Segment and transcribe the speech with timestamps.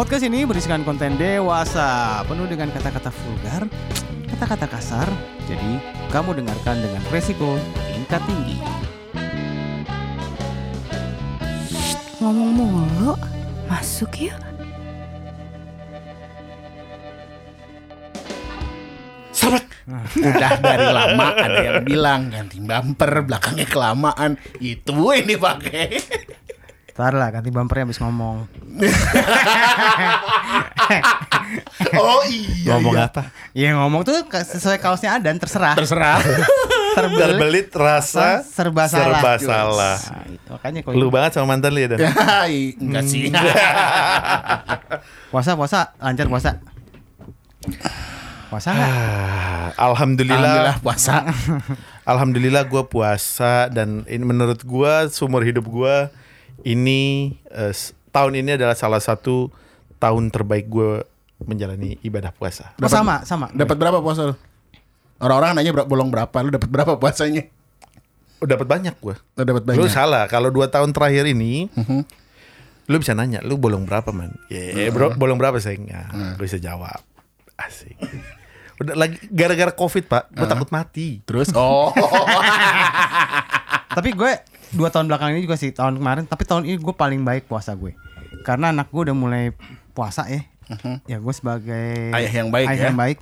[0.00, 3.68] Podcast ini berisikan konten dewasa, penuh dengan kata-kata vulgar,
[4.32, 5.04] kata-kata kasar.
[5.44, 5.76] Jadi,
[6.08, 7.60] kamu dengarkan dengan resiko
[7.92, 8.56] tingkat tinggi.
[12.16, 13.12] Ngomong mulu,
[13.68, 14.40] masuk yuk.
[19.36, 19.68] Sahabat,
[20.16, 24.40] udah dari lama ada yang bilang ganti bumper belakangnya kelamaan.
[24.64, 26.00] Itu yang dipakai.
[26.94, 28.46] Ntar lah, ganti bumpernya habis ngomong.
[31.98, 32.78] Oh iya.
[32.78, 33.10] Ngomong iya.
[33.10, 33.22] apa?
[33.56, 35.74] Ya ngomong tuh sesuai kaosnya ada, terserah.
[35.74, 36.22] Terserah.
[36.90, 39.22] Terbelit, Terbelit rasa serba salah.
[39.22, 39.94] serba salah.
[39.94, 42.02] Nah, itu makanya kalau Lu banget sama mantan lu ya Dan?
[42.82, 43.30] Enggak sih.
[45.30, 46.58] puasa puasa lancar puasa.
[48.50, 48.90] Puasa nggak?
[48.90, 51.14] Ah, Alhamdulillah, Alhamdulillah puasa.
[52.02, 55.96] Alhamdulillah gue puasa dan ini menurut gue seumur hidup gue
[56.62, 57.32] ini
[57.68, 59.48] s- tahun ini adalah salah satu
[59.96, 61.04] tahun terbaik gue
[61.40, 62.72] menjalani ibadah puasa.
[62.76, 63.48] Oh, sama sama.
[63.50, 64.34] Dapat berapa puasa lu?
[65.16, 67.44] Orang-orang nanya berapa bolong berapa, lu dapat berapa puasanya?
[68.38, 69.16] Oh, dapat banyak gue.
[69.36, 69.92] Lu dapat Lu banyak.
[69.92, 70.24] salah.
[70.26, 72.00] Kalau dua tahun terakhir ini, Mhm.
[72.86, 74.32] lu bisa nanya, lu bolong berapa man?
[74.48, 75.84] Ya, bro, bolong berapa sayang?
[75.86, 77.04] Nah, gue bisa jawab.
[77.54, 78.00] Asik.
[78.76, 81.20] Udah lagi gara-gara covid pak, gue takut mati.
[81.22, 81.92] Terus oh.
[83.90, 84.32] Tapi gue
[84.72, 86.24] dua tahun belakang ini juga sih tahun kemarin.
[86.26, 87.94] Tapi tahun ini gue paling baik puasa gue.
[88.42, 89.50] Karena anak gue udah mulai
[89.92, 90.42] puasa ya.
[91.04, 92.86] Ya gue sebagai Ayah yang baik ayah ya.
[92.94, 93.18] yang baik.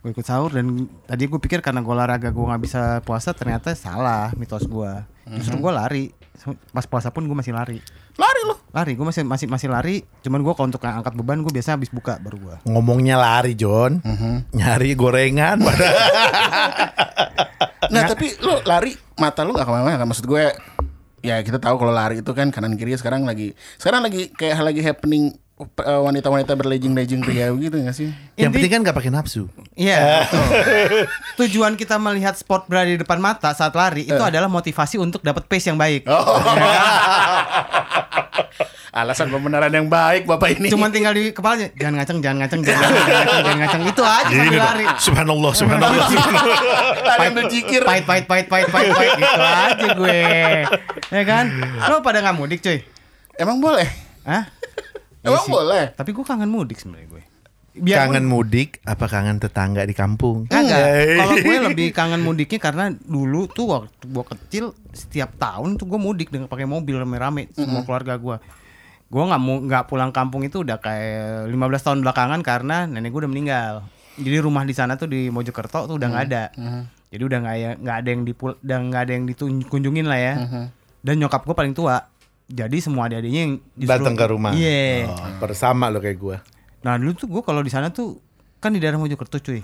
[0.00, 3.72] Gue ikut sahur dan tadi gue pikir karena gue olahraga gue nggak bisa puasa ternyata
[3.76, 4.92] salah mitos gue.
[5.36, 6.04] Justru gue lari.
[6.72, 7.82] Pas puasa pun gue masih lari.
[8.16, 8.54] Lari lu.
[8.72, 9.96] Lari gue masih masih masih lari.
[10.24, 12.56] Cuman gue kalau untuk angkat beban gue biasa habis buka baru gue.
[12.64, 14.00] Ngomongnya lari John,
[14.56, 15.60] nyari gorengan.
[17.88, 20.44] Nah, tapi lu lari mata lu gak ke mana-mana kan maksud gue
[21.24, 24.80] ya kita tahu kalau lari itu kan kanan kiri sekarang lagi sekarang lagi kayak lagi
[24.86, 28.14] happening uh, wanita-wanita berlejing-lejing pria gitu gak sih?
[28.38, 29.50] Yang penting kan gak pakai nafsu.
[29.74, 30.26] Iya.
[30.26, 30.42] betul.
[31.44, 35.46] Tujuan kita melihat sport berada di depan mata saat lari itu adalah motivasi untuk dapat
[35.50, 36.06] pace yang baik.
[38.88, 40.72] Alasan pembenaran yang baik Bapak ini.
[40.72, 43.04] Cuman tinggal di kepalanya jangan ngaceng, jangan ngaceng, jangan ngaceng,
[43.44, 44.84] jangan ngaceng itu aja sambil lari.
[44.96, 46.08] Subhanallah, subhanallah.
[47.28, 47.82] yang jikir.
[47.84, 50.20] Pahit, pahit, pahit, pahit, pahit, pahit, itu aja gue.
[51.12, 51.44] Ya kan?
[51.88, 52.80] Lo pada nggak mudik cuy?
[53.36, 53.88] Emang boleh?
[54.24, 54.48] Hah?
[55.22, 55.52] Iya Emang sih.
[55.52, 55.84] boleh?
[55.92, 57.22] Tapi gue kangen mudik sebenarnya gue.
[57.78, 60.50] Biarpun- kangen mudik apa kangen tetangga di kampung?
[60.50, 60.78] Kagak.
[60.82, 61.14] Hey.
[61.14, 66.00] Kalau gue lebih kangen mudiknya karena dulu tuh waktu gue kecil setiap tahun tuh gue
[66.00, 68.36] mudik dengan pakai mobil rame-rame semua keluarga gue.
[69.08, 73.20] Gue nggak mau nggak pulang kampung itu udah kayak 15 tahun belakangan karena nenek gue
[73.24, 73.72] udah meninggal.
[74.14, 76.44] Jadi rumah di sana tuh di Mojokerto tuh udah nggak ada.
[77.08, 80.34] Jadi udah nggak ya nggak ada yang dipul udah nggak ada yang dikunjungin lah ya.
[80.98, 82.04] Dan nyokap gue paling tua.
[82.44, 84.52] Jadi semua adik-adiknya yang disuruh- Datang ke rumah.
[84.52, 85.04] Iya.
[85.06, 86.36] Oh, bersama lo kayak gue.
[86.78, 88.20] Nah dulu tuh gue kalau di sana tuh
[88.58, 89.62] kan di daerah Mojokerto cuy,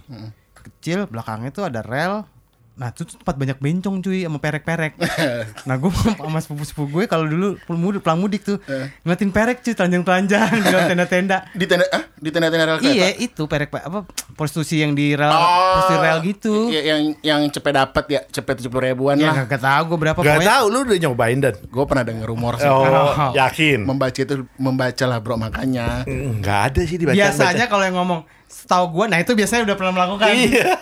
[0.55, 2.25] kecil belakangnya tuh ada rel.
[2.75, 4.99] Nah itu tuh tempat banyak bencong cuy sama perek-perek.
[5.69, 8.59] nah gue sama sepupu-sepupu gue kalau dulu pulang mudik, pulang mudik tuh
[9.07, 11.39] ngeliatin perek cuy telanjang-telanjang di dalam tenda-tenda.
[11.55, 12.91] Di tenda ah, di tenda-tenda rel kereta.
[12.91, 14.03] Iya itu perek apa
[14.35, 15.39] prostitusi yang di rel, Oh,
[15.79, 16.55] prostitusi rel gitu.
[16.67, 19.47] Iya, yang yang cepet dapat ya, cepet tujuh puluh ribuan Ya lah.
[19.47, 20.49] gak, tahu gue berapa Gak pokoknya.
[20.51, 21.55] tau lu udah nyobain dan.
[21.71, 22.67] Gue pernah denger rumor sih.
[22.67, 23.87] Oh, yakin?
[23.87, 26.03] Membaca itu membaca lah bro makanya.
[26.11, 27.15] Enggak ada sih dibaca.
[27.15, 28.21] Biasanya kalau yang ngomong
[28.55, 30.31] setahu gue, nah itu biasanya udah pernah melakukan.
[30.31, 30.79] Iya.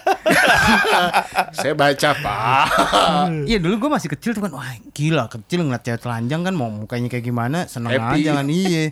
[1.56, 2.64] Saya baca pak.
[3.44, 6.68] Iya dulu gue masih kecil tuh kan Wah gila kecil ngeliat cewek telanjang kan Mau
[6.68, 8.22] mukanya kayak gimana Seneng Happy.
[8.22, 8.84] aja kan Iya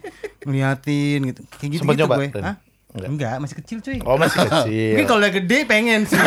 [0.42, 2.26] Ngeliatin gitu Kayak gitu gitu gue?
[2.38, 2.56] Hah?
[2.90, 3.08] Enggak.
[3.08, 3.34] Enggak.
[3.38, 4.90] masih kecil cuy Oh masih kecil.
[4.92, 6.18] Mungkin kalau udah gede pengen sih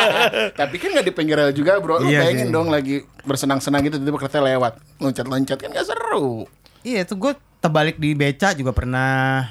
[0.60, 1.98] Tapi kan nggak di pinggir rel juga bro.
[1.98, 2.52] Lu Iya pengen sih.
[2.52, 4.72] dong lagi bersenang-senang gitu tiba-tiba kereta lewat.
[4.98, 6.44] Loncat-loncat kan gak seru.
[6.82, 9.48] Iya tuh gue terbalik di beca juga pernah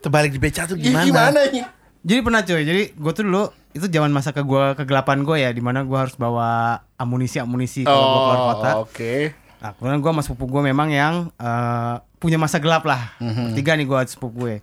[0.00, 1.04] Terbalik di beca tuh Gimana?
[1.04, 1.40] gimana?
[1.40, 1.64] Gimana nih?
[2.00, 3.44] Jadi pernah cuy Jadi gue tuh dulu
[3.76, 8.00] Itu zaman masa ke gua kegelapan gue ya Di mana gue harus bawa amunisi-amunisi Kalau
[8.00, 9.14] gue keluar kota Oh, oke.
[9.60, 13.12] Nah, kemudian gue sama sepupu gue memang yang eh, punya masa gelap lah.
[13.52, 14.54] Tiga nih gue sepupu gue.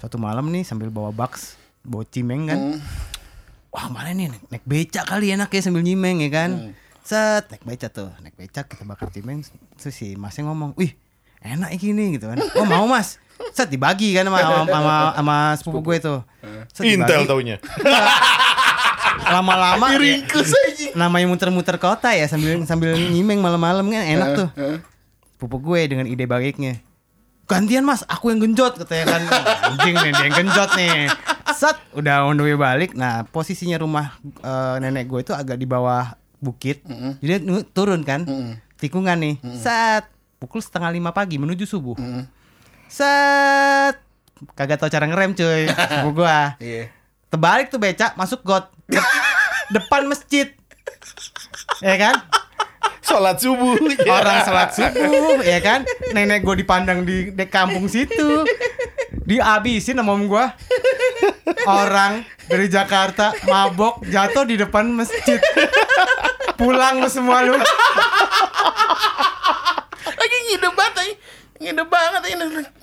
[0.00, 2.80] Suatu malam nih sambil bawa box, bawa cimeng kan.
[3.68, 6.72] Wah mana nih naik, naik beca kali enak ya sambil nyimeng ya kan.
[7.04, 9.44] Set naik beca tuh, naik beca kita bakar cimeng.
[9.76, 10.96] Terus si masnya ngomong, wih
[11.46, 12.38] enak ini gitu kan.
[12.54, 13.22] Oh mau mas.
[13.52, 16.18] Set dibagi kan sama sama, sama, sama sepupu gue tuh.
[16.72, 17.28] Set Intel dibagi.
[17.28, 17.56] taunya.
[19.26, 20.86] Lama-lama ya, Diringkus aja.
[20.94, 24.48] namanya muter-muter kota ya sambil sambil nyimeng malam-malam kan enak tuh.
[25.36, 26.80] Pupu gue dengan ide baiknya.
[27.46, 29.22] Gantian mas, aku yang genjot katanya kan.
[29.70, 31.06] Anjing nih, dia yang genjot nih.
[31.54, 32.90] Set, udah on the way balik.
[32.92, 36.82] Nah, posisinya rumah eh, nenek gue itu agak di bawah bukit.
[37.22, 38.26] Jadi dia nu- turun kan.
[38.76, 39.34] Tikungan nih.
[39.54, 41.96] Set, pukul setengah lima pagi menuju subuh.
[42.86, 43.96] Set,
[44.54, 45.66] kagak tahu cara ngerem cuy.
[45.74, 46.54] Sepupu gua.
[46.60, 46.92] Iya.
[47.26, 49.02] Terbalik tuh becak masuk got Dep-
[49.74, 50.54] depan masjid.
[51.82, 52.16] Ya kan?
[53.02, 53.78] Sholat subuh.
[54.06, 55.86] Orang sholat subuh, ya kan?
[56.10, 58.42] Nenek gue dipandang di, di kampung situ.
[59.26, 60.46] Dihabisin sama om gue.
[61.66, 65.38] Orang dari Jakarta mabok jatuh di depan masjid.
[66.58, 67.54] Pulang lu semua lu.
[70.46, 71.10] Ngide banget ay.
[71.58, 72.32] Ngide banget ay.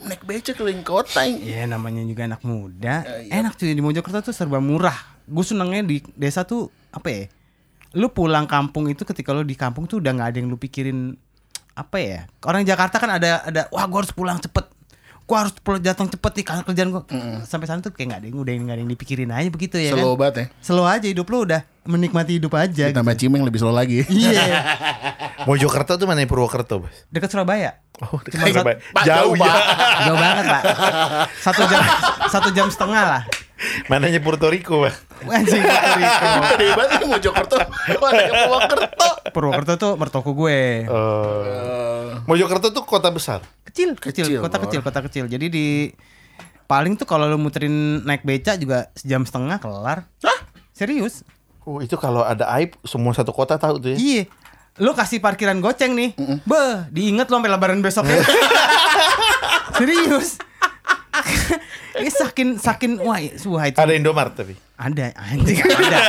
[0.04, 1.24] Naik becak keliling kota.
[1.24, 3.07] Iya namanya juga anak muda.
[3.07, 3.39] Eh, iya.
[3.39, 4.95] Enak cuy di Mojokerto tuh serba murah.
[5.24, 7.24] Gue senangnya di desa tuh apa ya?
[7.95, 11.15] Lu pulang kampung itu ketika lu di kampung tuh udah nggak ada yang lu pikirin
[11.74, 12.19] apa ya?
[12.44, 14.65] Orang Jakarta kan ada ada wah gue harus pulang cepet.
[15.24, 17.02] Gue harus datang cepet nih karena kerjaan gue.
[17.44, 19.92] Sampai sana tuh kayak nggak ada yang udah nggak ada yang dipikirin aja begitu ya
[19.92, 20.20] Slow kan?
[20.20, 20.46] banget ya.
[20.60, 22.86] Slow aja hidup lu udah menikmati hidup aja.
[22.86, 22.92] gitu.
[22.92, 24.04] Ditambah cimeng lebih slow lagi.
[24.06, 24.44] Iya,
[25.48, 26.96] Mojokerto tuh mana Purwokerto, Bos?
[27.08, 27.80] dekat Surabaya.
[28.02, 29.54] Oh, Cuma sat- Pak, jauh jauh, ya.
[30.04, 30.64] Jauh banget pak.
[31.40, 31.81] Satu jam
[32.28, 33.24] satu jam setengah lah.
[33.88, 34.95] Mananya Puerto Rico, Bos?
[35.23, 36.25] Anjing Puerto Rico.
[36.75, 37.55] Banget ini Mojokerto.
[38.01, 39.09] Mana ke Purwokerto.
[39.31, 40.83] Purwokerto tuh mertoku gue.
[40.83, 43.39] Eh, Mojokerto tuh kota besar.
[43.63, 45.25] Kecil, kecil, Kecil, kota kecil, kota kecil.
[45.31, 45.67] Jadi di
[46.67, 50.09] paling tuh kalau lu muterin naik beca juga sejam setengah kelar.
[50.25, 50.39] Hah?
[50.75, 51.23] Serius?
[51.63, 53.97] Oh, itu kalau ada aib semua satu kota tahu tuh ya.
[53.97, 54.23] Iya.
[54.81, 56.17] Lu kasih parkiran goceng nih.
[56.44, 58.19] Beh, diinget lu sampai lebaran besoknya.
[59.77, 60.41] Serius.
[61.94, 63.21] Ini sakin sakin wah,
[63.54, 64.57] wah itu Ada Indomaret tapi.
[64.74, 66.00] ada anjing ada.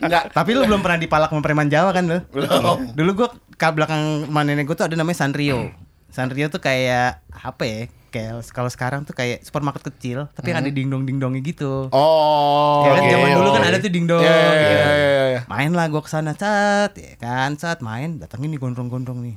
[0.00, 0.24] Enggak.
[0.32, 2.18] Tapi lu belum pernah dipalak sama preman Jawa kan lu?
[2.32, 2.94] Belum.
[2.94, 5.68] Dulu gua ke belakang rumah nenek gua tuh ada namanya Sanrio.
[6.08, 7.80] Sanrio tuh kayak apa ya?
[8.10, 11.86] Kayak kalau sekarang tuh kayak supermarket kecil, tapi yang ada dingdong dingdongnya gitu.
[11.94, 12.82] Oh.
[12.82, 14.22] ya kan oke, zaman dulu kan ada tuh dingdong.
[14.22, 15.40] Iya, iya, iya, iya, iya.
[15.46, 19.36] Main lah gua ke sana cat, ya kan cat main, datengin nih gondrong-gondrong nih.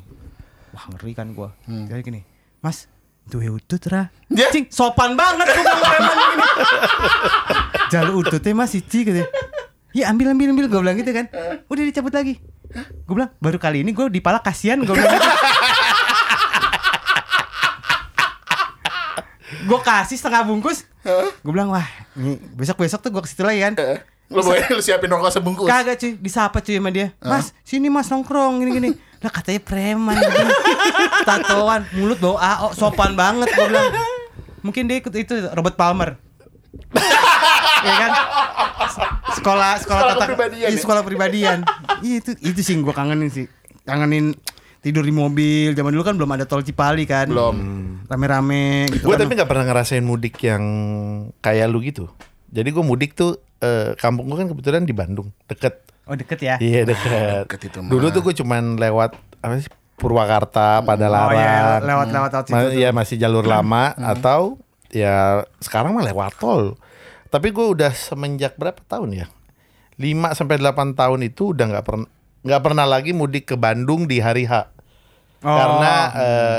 [0.74, 1.54] Wah ngeri kan gua.
[1.70, 2.22] Jadi gini,
[2.66, 2.90] Mas,
[3.28, 4.12] duwe utut ra.
[4.30, 4.52] Ya.
[4.52, 6.46] Cing, sopan banget gua bilang preman gini.
[7.94, 9.22] Jalu ututnya Mas Ici gitu.
[9.94, 11.30] Ya ambil ambil ambil gue bilang gitu kan.
[11.70, 12.42] Udah dicabut lagi.
[13.06, 15.30] Gue bilang baru kali ini gue dipalak kasihan gue bilang gitu.
[19.70, 20.90] gue kasih setengah bungkus.
[21.46, 21.86] Gue bilang wah
[22.18, 23.74] ini besok besok tuh gue ke situ lagi kan.
[24.34, 25.70] Lu boleh lu siapin rokok sebungkus.
[25.70, 27.14] Kagak cuy, disapa cuy sama dia.
[27.22, 28.98] Mas, sini mas nongkrong gini-gini.
[29.24, 30.20] Lah katanya preman.
[31.24, 33.90] Tatoan, mulut bau AO, sopan banget gue bilang.
[34.60, 36.20] Mungkin dia ikut itu Robert Palmer.
[37.88, 38.12] ya kan?
[38.14, 40.80] Sekolah sekolah, Sekolah tata kepribadian iya, ya?
[40.80, 41.60] sekolah pribadian.
[42.04, 43.46] Iya itu itu sih gue kangenin sih.
[43.84, 44.36] Kangenin
[44.84, 45.72] tidur di mobil.
[45.72, 47.32] Zaman dulu kan belum ada tol Cipali kan.
[47.32, 47.58] Belum.
[48.08, 49.24] Rame-rame gitu Gue kan.
[49.24, 50.64] tapi nggak pernah ngerasain mudik yang
[51.40, 52.12] kayak lu gitu.
[52.54, 55.82] Jadi gue mudik tuh eh, kampung gue kan kebetulan di Bandung, deket.
[56.06, 56.56] Oh deket ya.
[56.62, 57.50] Iya deket.
[57.50, 57.90] Deket itu mah.
[57.90, 61.32] Dulu tuh gue cuman lewat apa sih Purwakarta, Padalarang.
[61.32, 62.74] Oh, iya, lewat-lewat lewat situ Ma-.
[62.74, 64.58] Iya masih jalur lama atau
[64.94, 66.78] ya sekarang mah lewat tol.
[67.34, 69.26] Tapi gue udah semenjak berapa tahun ya?
[69.98, 72.10] 5 sampai 8 tahun itu udah nggak pernah
[72.44, 74.54] nggak pernah lagi mudik ke Bandung di hari H.
[75.42, 75.50] Oh.
[75.50, 76.58] Karena eh,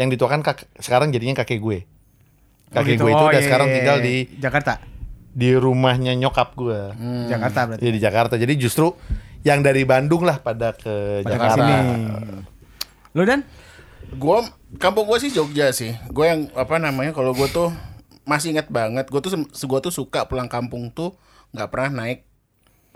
[0.00, 1.78] yang dituakan kak, sekarang jadinya kakek gue.
[1.84, 3.06] Oh, Kakek gitu.
[3.06, 4.04] gue itu Oh, udah iya, sekarang iya, tinggal iya.
[4.04, 4.72] di Jakarta.
[5.36, 6.80] Di rumahnya nyokap gue.
[7.28, 7.84] Jakarta berarti.
[7.84, 8.34] Iya di Jakarta.
[8.40, 8.96] Jadi justru
[9.44, 11.60] yang dari Bandung lah pada ke Pada Jakarta.
[11.60, 11.76] ke sini.
[13.12, 13.40] Lu dan?
[14.16, 14.48] Gua
[14.80, 15.92] kampung gua sih Jogja sih.
[16.08, 17.68] Gue yang apa namanya kalau gue tuh
[18.24, 19.12] masih ingat banget.
[19.12, 19.36] Gue tuh
[19.68, 21.12] gua tuh suka pulang kampung tuh
[21.52, 22.24] nggak pernah naik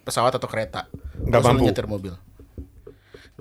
[0.08, 0.88] pesawat atau kereta.
[1.20, 1.68] Nggak mampu.
[1.68, 2.16] nyetir mobil.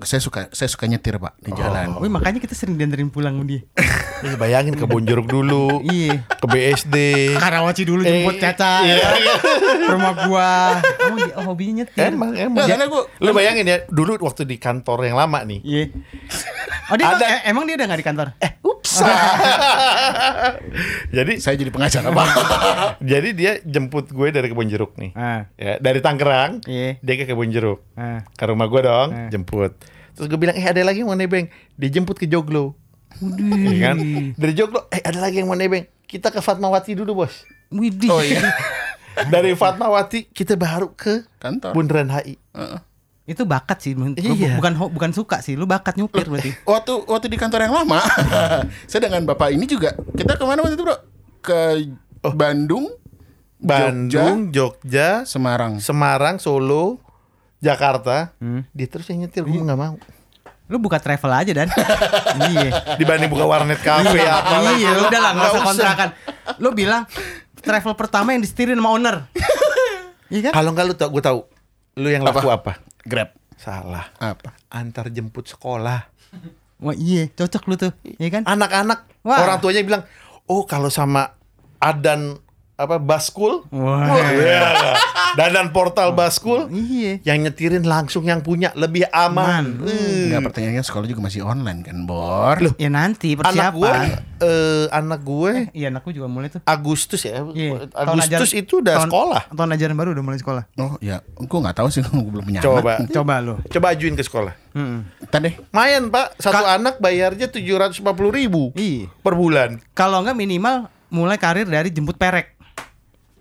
[0.02, 1.96] Saya suka saya suka nyetir pak di jalan.
[1.96, 3.60] Wih makanya kita sering dianterin pulang sama dia.
[4.36, 6.24] Bayangin ke Bonjuruk dulu, Iya.
[6.26, 6.96] ke BSD.
[7.34, 8.96] Karawaci dulu jemput Eh, Caca iya.
[8.96, 9.34] ya.
[9.80, 10.50] Ke rumah gua.
[11.02, 12.12] Oh, oh hobinya nyetir.
[12.12, 12.60] Emang emang.
[12.60, 15.60] Nggak, karena gua- Lu bayangin ya, dulu waktu di kantor yang lama nih.
[15.60, 15.84] Iya.
[16.88, 18.28] Oh dia Ada- emang, eh, emang dia udah gak di kantor?
[18.38, 18.92] Eh, Ups.
[21.10, 22.26] jadi Saya jadi pengacara pak.
[23.12, 25.12] jadi dia jemput gue dari Kebon Jeruk nih.
[25.14, 25.46] Ah.
[25.54, 26.98] Ya, dari Tangerang, Iya.
[26.98, 27.80] dia ke Kebon Jeruk.
[27.94, 28.24] Ah.
[28.30, 29.28] Ke rumah gue dong, Eh.
[29.30, 29.72] jemput.
[30.20, 31.48] Terus gue bilang, "Eh, ada lagi yang mau nebeng."
[31.80, 32.76] Dijemput ke Joglo.
[33.24, 33.96] Iya kan?
[34.36, 37.48] Dari Joglo, "Eh, ada lagi yang mau nebeng." Kita ke Fatmawati dulu, Bos.
[37.72, 38.12] Widih.
[38.12, 38.44] Oh iya.
[39.32, 41.72] Dari Fatmawati kita baru ke Kantor.
[41.72, 42.36] Bundaran HI.
[43.24, 43.96] Itu bakat sih.
[43.96, 44.60] Lu Iya.
[44.60, 46.52] Bukan bukan suka sih, lu bakat nyupir berarti.
[46.68, 48.04] Waktu waktu di kantor yang lama,
[48.90, 51.00] saya dengan bapak ini juga kita ke mana waktu itu bro?
[51.40, 51.88] Ke
[52.36, 52.92] Bandung,
[53.56, 55.78] Bandung, Jogja, Semarang.
[55.78, 56.98] Semarang, Solo,
[57.60, 58.32] Jakarta.
[58.40, 58.64] Hmm.
[58.72, 60.00] Dia terus yang nyetir, gue nggak mau.
[60.70, 61.68] Lu buka travel aja dan.
[62.50, 62.96] iya.
[62.96, 64.82] Dibanding buka warnet kafe apa lagi.
[64.86, 66.08] Iya, udah lah, nggak usah kontrakan.
[66.62, 67.04] Lu bilang
[67.60, 69.16] travel pertama yang disetirin sama owner.
[70.30, 70.62] Iya kan?
[70.62, 71.40] Kalau nggak lu tau, gue tahu.
[71.98, 72.78] Lu yang laku apa?
[73.02, 73.34] Grab.
[73.58, 74.14] Salah.
[74.22, 74.54] Apa?
[74.70, 76.06] Antar jemput sekolah.
[76.78, 77.90] Wah iya, cocok lu tuh.
[78.06, 78.42] Iya kan?
[78.46, 80.02] Anak-anak, orang tuanya bilang,
[80.46, 81.34] oh kalau sama
[81.82, 82.38] Adan
[82.80, 84.08] apa Baskul Wah.
[84.26, 84.96] Iya.
[85.32, 87.20] Dadan portal Baskul Iya.
[87.22, 89.84] yang nyetirin langsung yang punya lebih aman.
[89.84, 90.26] Eh.
[90.26, 92.56] Enggak pertanyaannya sekolah juga masih online kan, Bor.
[92.58, 94.40] Loh, Ya nanti anak gue persiapan.
[94.40, 96.64] eh, anak gue Iya anakku juga mulai tuh.
[96.64, 97.44] Agustus ya.
[97.46, 97.86] Iya.
[97.86, 99.42] Tahun Agustus ajar- itu udah tahun- sekolah.
[99.50, 100.62] Tahun ajaran baru udah mulai sekolah.
[100.74, 102.98] oh ya, gue nggak tahu sih, gue belum punya Coba.
[102.98, 103.12] anak.
[103.12, 103.54] Coba lo.
[103.68, 104.54] Coba ajuin ke sekolah.
[104.70, 105.06] Hmm.
[105.24, 105.54] Ntar deh.
[105.70, 107.98] Mayan pak, satu anak bayarnya tujuh ratus
[108.30, 109.10] ribu Iya.
[109.16, 109.78] per bulan.
[109.92, 112.54] Kalau enggak minimal mulai karir dari jemput perek.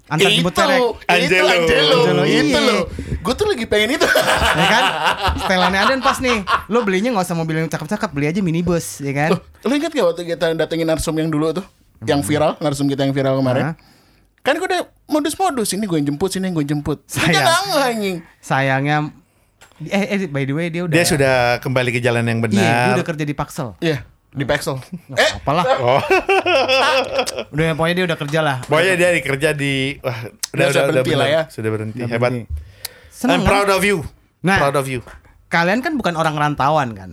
[0.10, 0.80] Antar jemput perek.
[0.80, 1.48] itu Angelo.
[1.54, 2.60] Angelo, Angelo, itu iya.
[2.60, 2.84] loh.
[3.20, 4.08] Gue tuh lagi pengen itu.
[4.58, 4.84] ya kan?
[5.46, 6.38] Setelannya ada pas nih.
[6.68, 9.30] Lo belinya nggak usah mobil yang cakep-cakep, beli aja minibus, ya kan?
[9.38, 11.66] Loh, lu ingat gak waktu kita datengin narsum yang dulu tuh?
[12.04, 13.72] Yang viral, narsum kita yang viral kemarin.
[13.72, 13.76] Hah?
[14.42, 17.04] Kan gue udah modus-modus, ini gue jemput, sini gue jemput.
[17.06, 17.70] Sayang.
[17.76, 18.18] Anjing.
[18.40, 19.14] Sayangnya
[19.88, 22.60] eh, eh by the way dia udah Dia sudah kembali ke jalan yang Iya, dia
[22.60, 22.96] benar.
[23.00, 23.70] udah kerja di Paxel.
[23.80, 24.78] Iya, di Pexel.
[25.14, 25.66] eh, Apalah.
[25.82, 26.02] Oh,
[27.54, 28.58] Udah pokoknya dia udah kerja lah.
[28.62, 30.20] pokoknya dia kerja di wah,
[30.54, 31.42] udah Udah berhenti lah ya.
[31.50, 32.00] Sudah berhenti.
[32.00, 32.32] Udah Hebat.
[32.32, 33.26] berhenti.
[33.26, 33.42] I'm kan?
[33.44, 33.98] proud of you.
[34.40, 34.58] Nah.
[34.58, 35.02] proud of you.
[35.50, 37.12] Kalian kan bukan orang rantauan kan?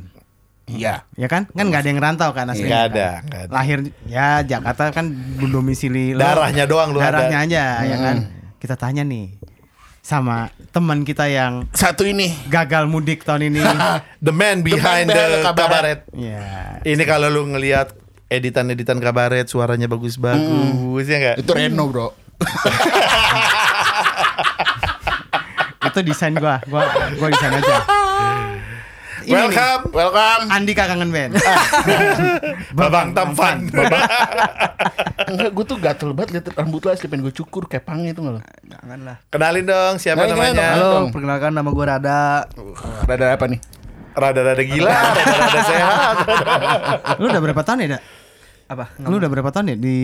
[0.66, 1.06] iya.
[1.14, 1.46] Ya kan?
[1.48, 2.86] Kan nggak ada yang rantau kan aslinya.
[2.86, 2.90] Kan?
[2.92, 3.52] ada, nggak ada.
[3.54, 5.08] Lahir ya Jakarta kan
[5.40, 6.20] domisili lo.
[6.20, 7.46] Darahnya doang lu Darahnya ada.
[7.46, 8.16] aja ya kan.
[8.58, 9.38] Kita tanya nih
[10.06, 12.30] sama teman kita yang Satu ini.
[12.46, 13.58] gagal mudik tahun ini.
[14.22, 16.06] The man behind behind the the kabaret.
[16.06, 16.14] kabaret.
[16.14, 16.78] ya.
[16.86, 17.90] Ini kalau lu ngelihat
[18.30, 21.36] editan-editan kabaret suaranya bagus-bagus ya enggak?
[21.42, 22.14] Itu Reno, Bro.
[25.86, 26.62] Itu desain gua.
[26.66, 26.86] Gua
[27.18, 27.95] gua desain aja.
[29.26, 30.42] Ini nih, Welcome Welcome.
[30.48, 31.32] Andika kangen band.
[32.78, 33.66] Babang Tampan.
[35.30, 38.22] Enggak, gue tuh gatel banget liat rambut lu asli pengen gue cukur kayak pang itu
[38.22, 38.46] malah.
[38.62, 39.16] Jangan lah.
[39.26, 40.54] Kenalin dong siapa Kenalin, namanya?
[40.54, 40.78] kenalin.
[40.78, 41.06] Halo, dong.
[41.10, 42.22] perkenalkan nama gue Rada.
[43.02, 43.60] Ada apa nih?
[44.16, 46.16] Rada-rada gila, rada-rada sehat.
[47.20, 48.02] Lu udah berapa tahun ya, Dak?
[48.66, 48.84] Apa?
[49.02, 49.96] Lu udah berapa tahun ya di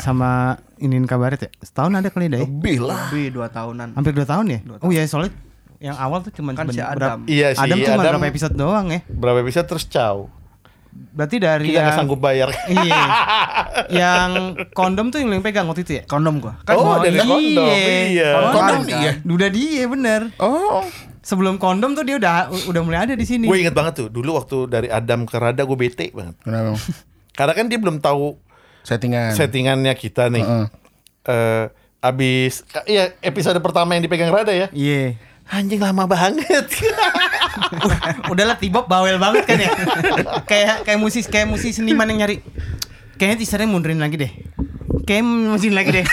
[0.00, 1.50] sama inin kabaret ya?
[1.60, 2.48] Setahun ada kali dah ya?
[2.48, 3.12] Lebih lah.
[3.12, 3.94] Lebih dua tahunan.
[3.94, 4.58] Hampir dua tahun ya?
[4.80, 5.36] Oh iya soalnya
[5.82, 7.18] yang awal tuh cuma Kan si sebentar- Adam.
[7.18, 9.00] berapa- Iya sih, Adam cuma Adam- berapa episode doang ya?
[9.04, 10.16] Berapa episode terus caw.
[10.92, 12.52] Berarti dari Kita yang sanggup bayar.
[12.68, 13.02] Iya.
[14.04, 14.28] yang
[14.70, 16.02] kondom tuh yang lu yang pegang waktu itu ya?
[16.04, 16.60] Kondom gua.
[16.68, 17.24] oh, oh, dari iya.
[17.24, 17.66] kondom.
[17.66, 18.28] Iya.
[18.30, 18.80] Oh, Kondom kan.
[18.86, 19.10] dia.
[19.24, 20.20] Udah dia bener.
[20.36, 20.84] Oh.
[21.22, 22.34] Sebelum kondom tuh dia udah
[22.66, 23.46] udah mulai ada di sini.
[23.46, 26.36] Gue inget banget tuh, dulu waktu dari Adam ke Rada gue bete banget.
[26.38, 26.76] Kenapa?
[27.38, 28.36] Karena kan dia belum tahu
[28.82, 29.32] Settingan.
[29.32, 30.44] settingannya kita nih.
[30.44, 30.66] Heeh.
[31.24, 31.64] Eh,
[32.02, 34.66] abis, iya episode pertama yang dipegang Rada ya.
[34.68, 35.14] Iya.
[35.52, 36.64] Anjing lama banget.
[38.32, 39.70] Udahlah Tibop bawel banget kan ya.
[40.48, 42.40] kayak kayak musisi kayak musisi seniman yang nyari.
[43.20, 44.32] Kayaknya teasernya mundurin lagi deh.
[45.04, 46.06] Kayak mundurin lagi deh.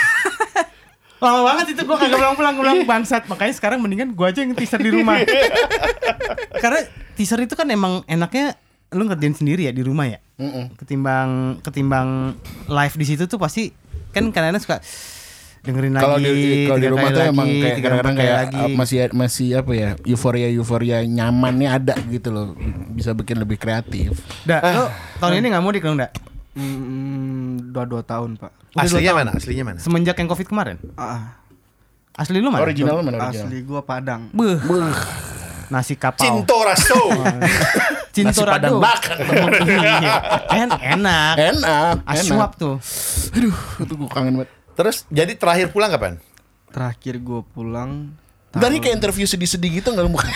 [1.24, 3.24] Lama banget itu gua kagak pulang-pulang pulang bangsat.
[3.32, 5.24] Makanya sekarang mendingan gua aja yang teaser di rumah.
[6.62, 6.84] Karena
[7.16, 8.60] teaser itu kan emang enaknya
[8.92, 10.20] lu ngerjain sendiri ya di rumah ya.
[10.36, 10.76] Mm-mm.
[10.76, 12.36] Ketimbang ketimbang
[12.68, 13.72] live di situ tuh pasti
[14.12, 14.76] kan kadang-kadang suka
[15.60, 16.04] dengerin lagi.
[16.04, 16.32] Kalau di
[16.64, 18.62] kalau di tiga rumah tuh lagi, emang kayak tiga kadang-kadang kayak lagi.
[18.64, 22.46] uh, masih masih apa ya euforia euforia nyamannya ada gitu loh
[22.96, 24.16] bisa bikin lebih kreatif.
[24.48, 24.84] Dah, lu
[25.20, 26.16] tahun ini nggak mudik dong, Dak?
[26.56, 28.50] Hmm, dua dua tahun pak.
[28.74, 29.20] Udah Aslinya tahun.
[29.26, 29.30] mana?
[29.36, 29.78] Aslinya mana?
[29.78, 30.76] Semenjak yang Covid kemarin.
[30.96, 31.38] Ah,
[32.16, 32.64] Asli lu mana?
[32.64, 33.48] Original mana original?
[33.48, 34.32] asli gua Padang.
[34.34, 34.58] Beuh.
[35.70, 36.18] Nasi kapau.
[36.26, 36.98] Cinto Raso.
[38.14, 39.22] Cinto Nasi Padang bakar.
[39.62, 40.14] Iya.
[40.50, 41.34] En enak.
[41.38, 42.82] Enak, Aswap tuh.
[43.30, 43.54] Aduh,
[43.86, 44.50] itu gue kangen banget.
[44.72, 46.14] Terus jadi terakhir pulang kapan?
[46.68, 48.14] Terakhir gua pulang
[48.50, 50.26] Tadi kayak interview sedih-sedih gitu nggak lu bukan?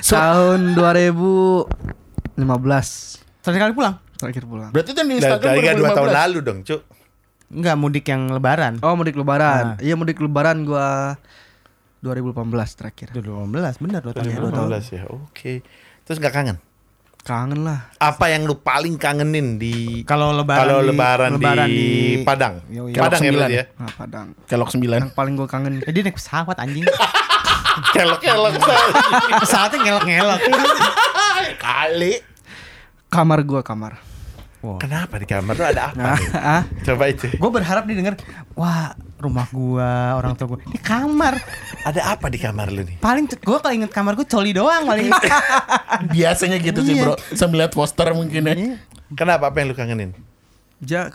[0.00, 1.70] So- tahun 2015.
[3.40, 3.94] Terakhir kali pulang?
[4.16, 4.70] Terakhir pulang.
[4.70, 5.98] Berarti kan di Nah, Instagram tadi kan dua 2015.
[5.98, 6.80] tahun lalu dong, Cuk.
[7.52, 8.74] Enggak mudik yang lebaran.
[8.80, 9.20] Oh mudik Ah.
[9.20, 9.64] lebaran.
[9.78, 11.14] Iya mudik lebaran gua
[12.00, 12.42] 2018
[12.74, 13.06] terakhir.
[13.12, 14.26] 2018 benar 2 tahun.
[14.26, 15.02] 2015 ya.
[15.06, 15.62] Oke.
[16.02, 16.56] Terus nggak kangen?
[17.22, 17.86] Kangen lah.
[17.96, 21.78] Apa yang lu paling kangenin di Kalau lebaran kalau di- lebaran, lebaran di,
[22.18, 22.54] di- Padang?
[22.66, 22.90] Yoi.
[22.92, 23.64] Padang ya Kelok berarti ya?
[23.72, 24.26] Nah, Padang.
[24.42, 26.82] Kelok 9 Yang paling gua kangen Eh, dia naik pesawat anjing.
[27.94, 28.52] Kelok-kelok.
[29.42, 30.40] Pesawatnya ngelok-ngelok.
[31.56, 32.12] kali.
[33.06, 34.02] kamar gua kamar.
[34.78, 35.98] Kenapa di kamar tuh ada apa?
[35.98, 36.28] Nah, nih?
[36.34, 37.26] ah, Coba itu.
[37.28, 38.14] Gue berharap didengar,
[38.54, 41.38] wah rumah gua, orang tua gua di kamar.
[41.86, 42.98] Ada apa di kamar lu nih?
[42.98, 45.08] Paling gue kalau inget kamar gue coli doang paling.
[46.14, 47.02] Biasanya gitu sih Iya.
[47.06, 48.54] bro Sambil lihat poster mungkin ya
[49.14, 50.10] Kenapa apa yang lu kangenin?
[50.82, 51.14] ja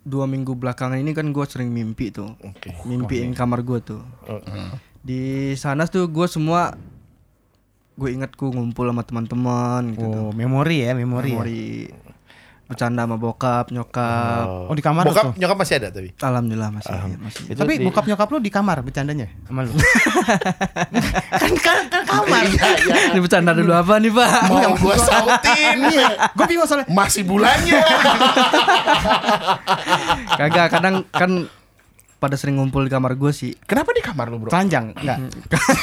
[0.00, 2.36] dua minggu belakangan ini kan gua sering mimpi tuh.
[2.44, 2.76] Oke.
[2.84, 4.04] Mimpiin kamar gua tuh.
[4.28, 4.40] Oh,
[5.00, 6.76] Di sana tuh gua semua
[7.96, 10.08] gue ingat ku ngumpul sama teman-teman gitu.
[10.08, 11.36] Oh, memori ya, memori.
[11.36, 11.92] ya.
[12.70, 14.46] Bercanda sama bokap, nyokap.
[14.70, 15.32] Oh, di kamar lu Bokap tuh?
[15.36, 16.14] nyokap masih ada tapi.
[16.16, 17.42] Alhamdulillah masih masih.
[17.50, 19.74] Itu Tapi di- bokap nyokap lu di kamar bercandanya sama lu.
[21.34, 22.46] kan, kan, kan kamar.
[23.10, 24.30] Ini bercanda dulu apa nih, Pak?
[24.46, 25.76] Mau gua sautin
[26.30, 26.86] Gue bingung soalnya.
[26.86, 27.74] Masih bulannya
[30.38, 31.30] Kagak, kadang kan
[32.20, 33.50] pada sering ngumpul di kamar gue sih.
[33.64, 34.52] Kenapa di kamar lu bro?
[34.52, 35.18] Telanjang, enggak.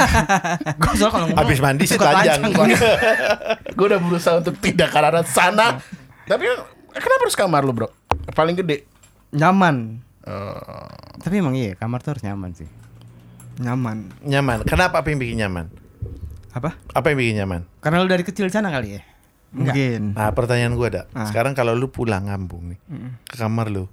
[0.79, 2.39] gue soalnya kalau ngomong Habis mandi sih telanjang.
[2.47, 2.63] gua.
[3.73, 5.81] Gue udah berusaha untuk tidak ke arah sana
[6.23, 6.45] Tapi
[6.97, 7.87] kenapa harus kamar lu bro?
[8.31, 8.83] Paling gede
[9.29, 9.99] Nyaman,
[11.17, 12.67] Tapi emang iya, kamar tuh harus nyaman sih.
[13.57, 14.07] nyaman.
[14.21, 14.63] Nyaman.
[14.63, 15.67] Kenapa apa yang bikin nyaman?
[16.53, 16.77] Apa?
[16.93, 17.61] Apa yang bikin nyaman?
[17.79, 19.01] Karena lu dari kecil di sana kali ya.
[19.49, 19.73] Enggak.
[19.73, 20.01] Mungkin.
[20.13, 21.03] Nah pertanyaan gue ada.
[21.11, 21.25] Ah.
[21.25, 22.79] Sekarang kalau lu pulang kampung nih
[23.23, 23.87] ke kamar lu,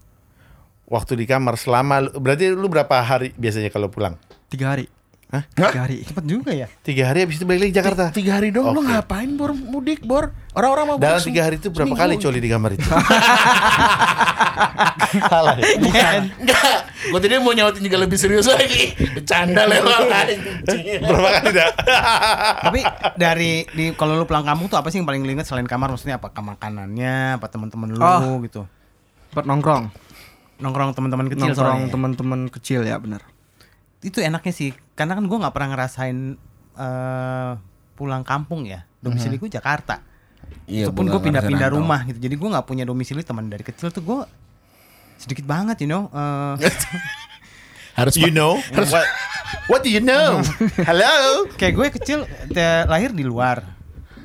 [0.84, 4.18] waktu di kamar selama lu- berarti lu berapa hari biasanya kalau pulang?
[4.46, 4.86] Tiga hari.
[5.34, 5.42] Hah?
[5.50, 5.96] Tiga hari.
[6.00, 6.66] Cepet juga ya.
[6.80, 8.04] Tiga hari habis itu balik lagi Jakarta.
[8.10, 8.86] Tiga hari dong lu Oke.
[8.88, 10.30] ngapain bor mudik bor?
[10.52, 11.98] Orang-orang mau Dalam tiga hari itu berapa seminggu.
[11.98, 12.86] kali coli di kamar itu?
[15.24, 15.54] Salah.
[15.56, 16.10] ya?
[16.22, 21.00] Enggak Gue tadi mau nyautin juga lebih serius lagi Bercanda lewat anjing.
[21.00, 21.70] berapa kali dah?
[22.66, 22.80] Tapi
[23.14, 25.90] dari di kalau lu pulang kampung tuh apa sih yang paling lu inget selain kamar
[25.90, 28.38] maksudnya apa makanannya, apa teman-teman lu Oh.
[28.40, 28.62] gitu.
[29.32, 29.90] Buat nongkrong.
[30.56, 33.26] Nongkrong teman-teman kecil Nongkrong teman-teman kecil ya benar.
[34.00, 36.18] Itu enaknya sih, karena kan gua nggak pernah ngerasain
[36.74, 37.52] eh,
[37.94, 38.86] pulang kampung ya.
[38.98, 40.00] Domisili gua Jakarta.
[40.64, 42.18] Iya, Walaupun gue pindah-pindah rumah gitu.
[42.24, 44.20] Jadi gue nggak punya domisili teman dari kecil tuh gue
[45.20, 46.08] sedikit banget, you know.
[46.12, 46.72] eh,
[47.98, 48.58] Harus You know?
[48.92, 49.06] What,
[49.70, 50.42] what do you know?
[50.88, 51.46] Hello?
[51.54, 52.18] kayak gue kecil
[52.88, 53.62] lahir di luar.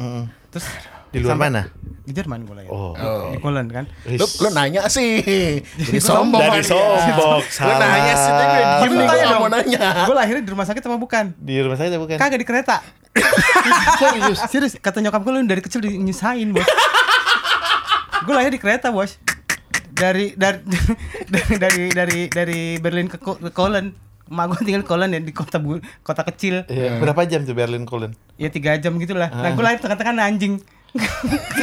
[0.02, 0.32] Mm.
[0.50, 0.66] Terus
[1.10, 1.62] Di luar sampai- mana?
[2.00, 2.70] Di Jerman gue lahir.
[2.70, 2.98] Oh.
[3.30, 3.86] Di Poland kan.
[4.08, 5.22] Lu, lu nanya sih
[5.62, 8.32] Jadi sombong Dari sombong, Lu nanya sih
[8.82, 9.40] Tapi Gimana tanya dong?
[9.40, 11.26] mau nanya Gue lahirnya di rumah sakit apa bukan?
[11.36, 12.18] Di rumah saya bukan?
[12.18, 12.82] Kagak di kereta.
[14.00, 14.74] Serius, serius.
[14.76, 16.66] Kata nyokap gue lu dari kecil dinyusahin, Bos.
[18.22, 19.18] gue lahir di kereta, Bos.
[19.90, 20.62] Dari dari
[21.34, 23.92] dari dari dari, dari Berlin ke, ke Köln.
[24.30, 26.64] Emak gue tinggal di Köln ya di kota bu, kota kecil.
[26.66, 28.14] Iya, berapa jam tuh Berlin Cologne?
[28.38, 29.28] Ya tiga jam gitu lah.
[29.28, 30.62] Nah gue lahir tengah-tengah anjing.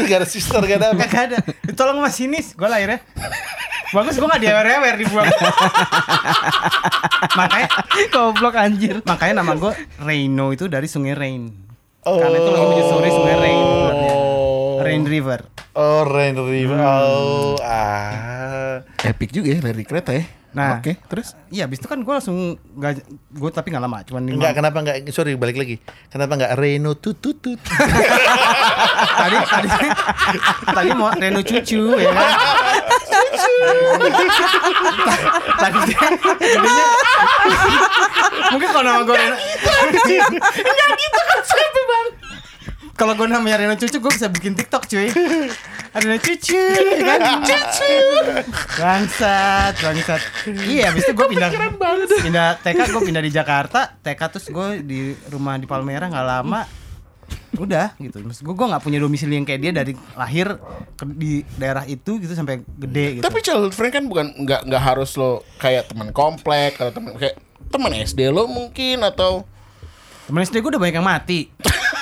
[0.07, 1.03] Gak ada sister, gak ada apa?
[1.07, 1.39] Gak ada.
[1.75, 2.55] Tolong mas sinis.
[2.55, 3.03] Gue lahirnya.
[3.95, 5.27] Bagus gue gak diewer-ewer dibuang.
[7.39, 7.69] makanya
[8.11, 9.03] Goblok anjir.
[9.07, 9.73] makanya nama gue
[10.03, 11.51] Reino itu dari sungai Rain.
[12.07, 12.23] Oh.
[12.23, 13.63] Karena itu lagi menyusuri sungai Rain.
[13.67, 14.15] sebenarnya.
[14.87, 15.41] Rain River.
[15.75, 16.79] Oh, Rain River.
[16.79, 18.83] Oh, ah.
[19.03, 20.81] Epic juga ya dari kereta ya Nah.
[20.81, 24.35] Oke terus Iya, abis itu kan gue langsung gak, gue tapi gak lama, cuman lima.
[24.41, 24.97] Enggak, kenapa enggak?
[25.13, 25.77] Sorry, balik lagi.
[26.09, 27.61] Kenapa enggak Reno tut tut tut?
[29.21, 29.69] tadi tadi
[30.65, 32.31] tadi mau Reno cucu ya kan.
[35.57, 36.87] tadi dia gedenya
[38.53, 42.07] mungkin kalau nama gue Reno enggak gitu konsepnya bang
[42.97, 45.13] kalau gue namanya Reno cucu gue bisa bikin TikTok cuy.
[45.93, 46.65] Reno cucu
[47.05, 47.21] kan?
[47.45, 47.95] Cucu.
[48.81, 50.21] Bangsat bangsat.
[50.49, 51.53] Iya habis itu gue pindah
[52.25, 54.01] pindah TK gue pindah di Jakarta.
[54.01, 56.65] TK terus gue di rumah di Palmerah nggak lama.
[57.61, 58.25] Udah gitu.
[58.25, 60.57] Maksud gue gue nggak punya domisili yang kayak dia dari lahir
[60.97, 63.25] ke, di daerah itu gitu sampai gede gitu.
[63.29, 67.37] Tapi child friend kan bukan nggak nggak harus lo kayak teman komplek atau teman kayak
[67.69, 69.45] teman SD lo mungkin atau
[70.27, 71.53] temen SD gue udah banyak yang mati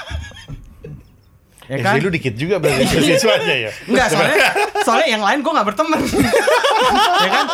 [1.67, 3.71] ya kan SD lu dikit juga berarti siswanya ya.
[3.87, 4.37] Enggak soalnya
[4.87, 6.01] soalnya yang lain gue nggak berteman
[7.25, 7.47] ya kan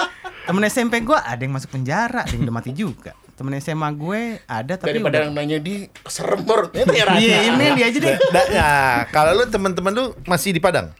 [0.44, 4.20] temen SMP gue ada yang masuk penjara ada yang udah mati juga temen SMA gue
[4.44, 6.84] ada tapi daripada udah yang nanya di serem ya
[7.16, 8.70] iya ini dia aja deh Da, ya,
[9.08, 10.92] kalau lu teman-teman lu masih di Padang?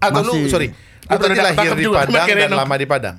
[0.00, 0.50] Atau lu Masih.
[0.50, 0.74] sorry, lu
[1.06, 3.16] Atau berarti udah lahir di juga Padang dan lama di Padang.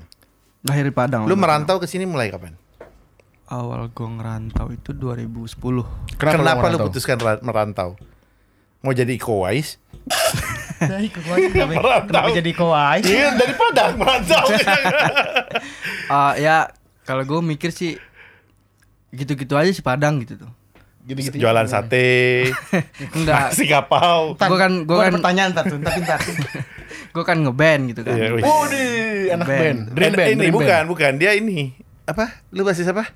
[0.64, 1.22] Lahir di Padang.
[1.24, 2.56] Lu merantau ke sini mulai kapan?
[3.48, 6.16] Awal gue ngerantau itu 2010.
[6.16, 6.86] Kenapa, lu merantau?
[6.88, 7.96] putuskan ra- merantau?
[8.84, 9.80] Mau jadi Iko Uwais?
[10.76, 11.48] Nah, gue aja,
[12.04, 14.44] kenapa, jadi kowai Iya, dari Padang merantau.
[16.12, 16.68] Ah ya
[17.02, 17.96] kalau gue mikir sih
[19.10, 20.50] gitu-gitu aja sih Padang gitu tuh.
[21.04, 21.36] Gitu-gitu.
[21.38, 22.48] Jualan sate,
[23.16, 23.52] Enggak.
[23.52, 24.36] nasi kapau.
[24.36, 26.20] Gua kan- gua gue kan- pertanyaan ntar tuh ntar pintar
[27.14, 28.12] gue kan ngeband gitu kan.
[28.12, 28.28] Iya.
[28.42, 28.84] Oh di
[29.30, 29.60] anak Band.
[29.60, 30.86] band, dream band, ini dream bukan, band.
[30.86, 31.12] bukan.
[31.16, 31.72] Dia ini.
[32.04, 32.44] Apa?
[32.50, 33.08] Lu basis apa?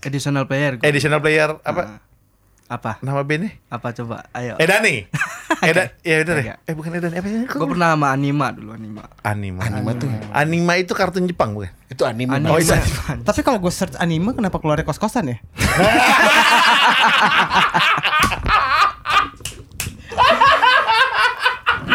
[0.00, 0.78] Additional player.
[0.78, 0.84] gua.
[0.84, 1.98] Additional player apa?
[2.66, 2.98] Apa?
[2.98, 3.54] Nama bandnya?
[3.70, 4.26] Apa coba?
[4.30, 4.58] Ayo.
[4.58, 5.06] Edani.
[5.62, 6.44] Eda, ya udah deh.
[6.44, 6.58] Kagak.
[6.66, 7.38] Eh bukan Edani, apa sih?
[7.46, 9.06] Gue pernah sama Anima dulu Anima.
[9.22, 9.60] Anima.
[9.62, 10.10] Anima tuh.
[10.34, 11.70] Anima itu kartun Jepang bukan?
[11.86, 12.34] Itu anime.
[12.34, 12.50] Anima.
[12.50, 12.82] Oh, iya.
[13.22, 15.38] tapi kalau gue search anime kenapa keluar kos-kosan ya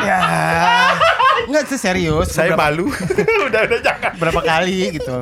[0.01, 0.19] ya
[1.41, 2.86] Enggak itu serius Saya Beberapa- malu.
[3.49, 4.12] udah udah jangan.
[4.15, 5.15] berapa kali gitu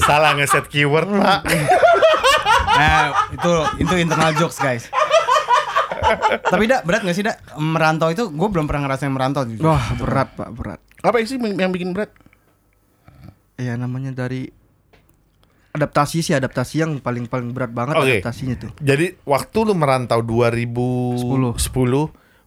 [0.00, 1.40] Salah ngeset keyword, Pak.
[2.80, 3.52] Nah, itu
[3.84, 4.88] itu internal jokes guys.
[6.48, 9.68] Tapi dak berat gak sih dak merantau itu gue belum pernah ngerasain merantau jujur.
[9.68, 10.80] Wah berat pak berat.
[11.04, 12.10] Apa sih yang bikin berat?
[13.60, 14.48] Ya namanya dari
[15.70, 18.08] adaptasi sih adaptasi yang paling paling berat banget Oke.
[18.18, 18.70] adaptasinya tuh.
[18.80, 21.60] Jadi waktu lu merantau 2010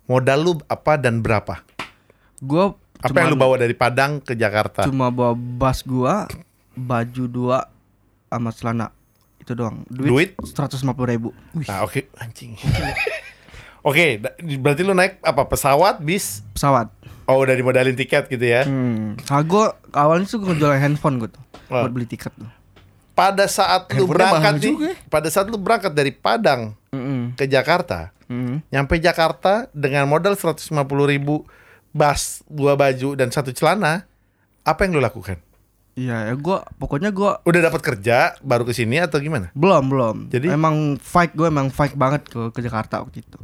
[0.09, 1.61] modal lu apa dan berapa?
[2.41, 4.87] Gua Apa yang lu bawa dari Padang ke Jakarta?
[4.87, 6.23] Cuma bawa bas gua,
[6.71, 7.67] baju dua,
[8.31, 8.95] sama celana
[9.43, 9.83] itu doang.
[9.85, 10.39] Duit?
[10.41, 11.29] seratus lima puluh ribu.
[11.61, 12.55] Nah, oke, anjing.
[13.83, 15.43] Oke, da- berarti lu naik apa?
[15.43, 16.39] Pesawat, bis?
[16.55, 16.87] Pesawat.
[17.23, 18.63] Oh, udah dimodalin tiket gitu ya.
[18.63, 19.19] Hmm.
[19.19, 21.79] Nah, gua awalnya tuh gua jualan handphone gua tuh Oh.
[21.79, 22.47] buat beli tiket tuh.
[23.11, 24.95] Pada saat lu berangkat nih, juga ya.
[25.05, 27.35] pada saat lu berangkat dari Padang Mm-mm.
[27.35, 28.63] ke Jakarta, Mm.
[28.69, 30.63] nyampe Jakarta dengan modal 150
[31.05, 31.43] ribu
[31.91, 34.07] bas, dua baju dan satu celana,
[34.61, 35.37] apa yang lu lakukan?
[35.93, 39.53] Iya, ya gua pokoknya gua Udah dapat kerja baru ke sini atau gimana?
[39.53, 40.15] belum belum.
[40.27, 40.49] Jadi?
[40.49, 43.37] emang fight gue emang fight banget ke ke Jakarta waktu itu.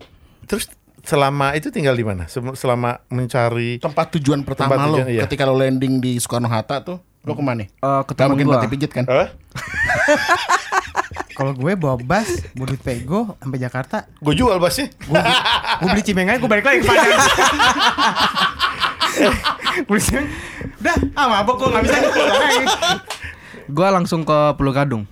[0.43, 0.65] Terus
[0.99, 2.25] selama itu tinggal di mana?
[2.27, 5.21] Selama mencari Tempat tujuan pertama Tempat lo tujuan, iya.
[5.23, 7.63] ketika lo landing di Soekarno Hatta tuh, lo ke mana?
[7.63, 7.69] Eh,
[8.03, 8.57] ke Gak temen mungkin gua.
[8.57, 9.05] mati pijit kan?
[9.05, 9.29] Hah?
[11.31, 14.91] Kalau gue bawa bas, bawa duit pego sampai Jakarta, Gue jual basnya.
[15.79, 17.15] gue beli cimeng aja, gue balik lagi ke Padang.
[19.87, 19.99] Gue
[20.79, 21.97] udah, ah mabok gue gak bisa
[23.69, 25.05] gue langsung ke Pulau Gadung.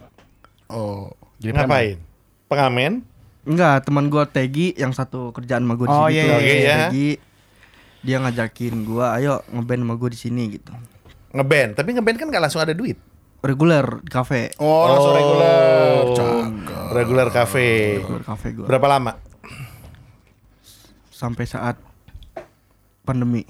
[0.68, 1.54] Oh, jadi.
[1.54, 1.98] Ngapain?
[2.50, 2.94] Pengamen?
[3.48, 6.40] Enggak, teman gua Tegi yang satu kerjaan sama gua di Oh, sini iya, tuh.
[6.44, 6.78] iya, iya.
[6.92, 7.10] Tegi
[8.04, 10.74] dia ngajakin gua, ayo ngeband sama gua di sini gitu.
[11.32, 13.00] Ngeband, tapi ngeband kan gak langsung ada duit.
[13.40, 14.52] Reguler di kafe.
[14.60, 15.56] Oh, langsung reguler.
[16.04, 16.88] Oh, Cakep.
[16.92, 17.68] Regular cafe.
[18.02, 18.66] Reguler kafe gua.
[18.68, 19.12] Berapa lama?
[21.08, 21.80] Sampai saat
[23.02, 23.48] pandemi.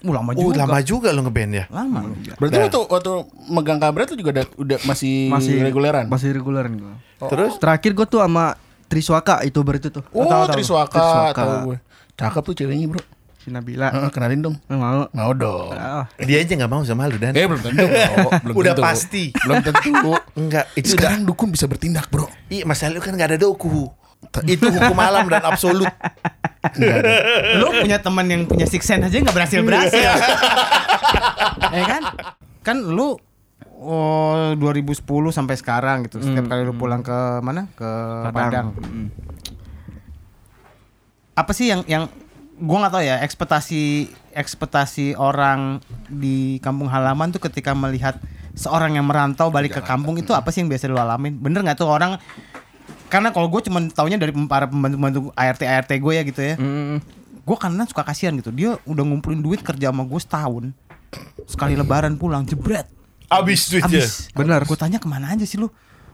[0.00, 0.56] Uh, lama Oh, juga.
[0.58, 1.64] lama juga lo ngeband ya.
[1.68, 2.08] Lama.
[2.36, 2.64] Berarti Nah.
[2.66, 3.12] waktu waktu
[3.46, 6.08] megang kabret tuh juga udah masih, Masih reguleran.
[6.08, 6.94] Masih reguleran gua.
[7.28, 7.60] Terus?
[7.60, 10.02] Terakhir gua tuh sama Triswaka youtuber itu tuh.
[10.10, 10.54] Oh, Tahu, tahu.
[10.56, 11.36] Triswaka, Triswaka.
[11.36, 11.78] tahu gue.
[12.12, 13.02] Cakep tuh ceweknya, Bro.
[13.38, 13.88] Si Nabila.
[13.88, 14.56] Heeh, kenalin dong.
[14.62, 15.06] Eh, mau.
[15.06, 15.72] Mau dong.
[15.72, 17.32] Ah, Dia aja nggak mau sama lu dan.
[17.32, 18.28] Eh, belum tentu, Bro.
[18.44, 18.82] Belum Udah tentu.
[18.82, 19.24] pasti.
[19.32, 19.92] Belum tentu.
[20.40, 21.06] Enggak, itu udah.
[21.06, 22.26] Sekarang dukun bisa bertindak, Bro.
[22.48, 23.88] Iya, masalah lu kan nggak ada doku.
[24.44, 25.88] itu hukum alam dan absolut.
[27.60, 30.10] Lu punya teman yang punya six sense aja nggak berhasil berhasil.
[31.76, 32.02] ya kan?
[32.60, 33.16] Kan lu
[33.80, 35.00] oh, 2010
[35.32, 36.20] sampai sekarang gitu.
[36.20, 37.64] Setiap kali lu pulang ke mana?
[37.72, 37.88] Ke
[38.28, 38.76] Padang.
[38.76, 39.08] Mm.
[41.32, 42.04] Apa sih yang yang
[42.60, 45.80] gua nggak tahu ya ekspektasi ekspektasi orang
[46.12, 48.20] di kampung halaman tuh ketika melihat
[48.52, 51.40] seorang yang merantau balik ke kampung itu apa sih yang biasa lu alamin?
[51.40, 52.20] Bener nggak tuh orang
[53.10, 56.54] karena kalau gue cuma taunya dari para pembantu-pembantu ART ART gue ya gitu ya.
[56.56, 57.02] Mm.
[57.40, 58.54] gue karena suka kasihan gitu.
[58.54, 60.70] Dia udah ngumpulin duit kerja sama gue setahun
[61.50, 62.86] sekali lebaran pulang jebret.
[63.26, 64.06] Abis duitnya.
[64.06, 64.62] abis Benar.
[64.62, 65.66] gue tanya ke mana aja sih lu?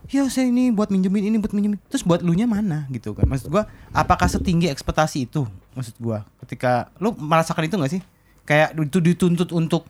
[0.09, 1.77] Ya saya ini buat minjemin ini buat minjemin.
[1.93, 3.29] Terus buat lu nya mana gitu kan?
[3.29, 5.45] Maksud gue apakah setinggi ekspektasi itu?
[5.77, 8.03] Maksud gue ketika lu merasakan itu gak sih?
[8.47, 9.85] Kayak itu dituntut untuk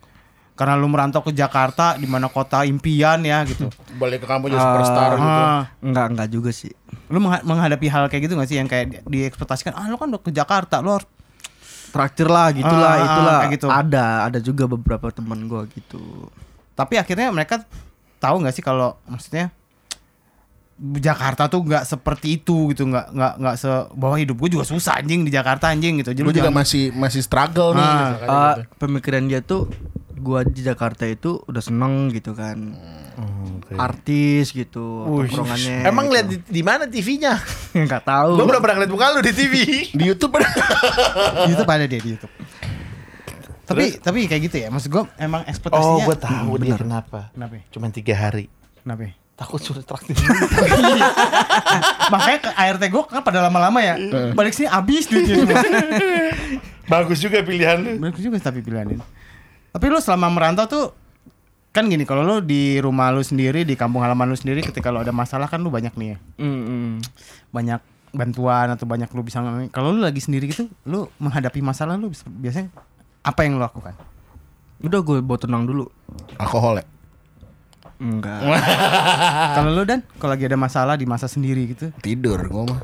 [0.57, 3.69] karena lu merantau ke Jakarta di mana kota impian ya gitu
[4.01, 5.41] Balik ke kampung jadi superstar gitu.
[5.45, 6.73] Ah, Enggak, enggak juga sih.
[7.07, 10.09] lu mengha- menghadapi hal kayak gitu gak sih yang kayak di- diekspektasikan ah lu kan
[10.09, 11.07] udah ke Jakarta lu harus
[11.87, 13.39] Traktir lah, gitulah, Ah, ah, itulah.
[13.41, 13.69] kayak gitu.
[13.71, 16.29] Ada, ada juga beberapa teman gua gitu.
[16.75, 17.65] Tapi akhirnya mereka
[18.19, 19.49] tahu nggak sih kalau maksudnya
[20.79, 25.01] Jakarta tuh nggak seperti itu gitu nggak nggak nggak se bahwa hidup gue juga susah
[25.01, 26.13] anjing di Jakarta anjing gitu.
[26.13, 27.81] Jadi Lu lu juga jangan- masih masih struggle nih.
[27.83, 28.75] Ah, misalkan Eh, gitu.
[28.79, 29.63] pemikiran dia tuh
[30.17, 32.77] gua di Jakarta itu udah seneng gitu kan.
[33.73, 35.83] Artis gitu, tongkrongannya.
[35.83, 36.15] Emang gitu.
[36.15, 37.41] lihat di, di mana TV-nya?
[37.73, 38.37] Enggak tahu.
[38.37, 39.55] Gue belum pernah ngeliat muka lu di TV.
[39.99, 40.49] Di YouTube ada.
[41.43, 42.35] di YouTube ada dia di YouTube.
[43.65, 44.69] Tapi tapi kayak gitu ya.
[44.69, 46.05] Maksud gue emang Oh, ekspektasinya.
[46.05, 47.21] gue tahu dia kenapa.
[47.33, 47.65] Kenapa?
[47.69, 48.47] Cuman tiga hari.
[48.79, 49.11] Kenapa?
[49.37, 50.17] Takut suruh traktir.
[52.13, 54.01] Makanya ke ART gue kan pada lama-lama ya.
[54.33, 55.61] Balik sini habis duitnya semua.
[56.93, 58.01] Bagus juga pilihan.
[58.01, 59.03] Bagus juga tapi pilihanin.
[59.77, 60.85] Tapi lu selama merantau tuh
[61.69, 65.05] kan gini kalau lu di rumah lu sendiri di kampung halaman lu sendiri ketika lu
[65.05, 66.19] ada masalah kan lu banyak nih ya.
[66.41, 66.93] Mm, mm.
[67.53, 67.81] banyak
[68.17, 72.25] bantuan atau banyak lu bisa kalau lu lagi sendiri gitu lu menghadapi masalah lu bisa-
[72.33, 72.73] biasanya
[73.21, 73.93] apa yang lu lakukan
[74.81, 75.89] Udah gue buat tenang dulu.
[76.41, 76.85] Alkohol ya.
[77.97, 78.45] Enggak.
[79.57, 82.81] kalau lu dan kalau lagi ada masalah di masa sendiri gitu Tidur gua mah.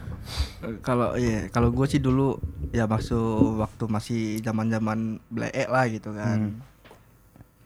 [0.65, 2.39] Eh, Kalau iya, kalau gue sih dulu
[2.71, 6.57] ya masuk waktu masih zaman-zaman bleek lah gitu kan.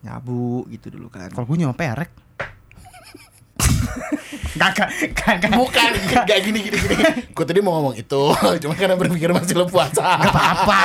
[0.02, 1.30] Nyabu gitu dulu kan.
[1.30, 2.10] kalau gue nyawa perek
[4.56, 5.52] Kakak, kakak.
[5.52, 5.90] Bukan,
[6.24, 6.96] gak gini gini gini.
[7.36, 8.22] Gue tadi mau ngomong itu,
[8.64, 10.16] cuma karena berpikir masih lo puasa.
[10.16, 10.78] Gak apa-apa.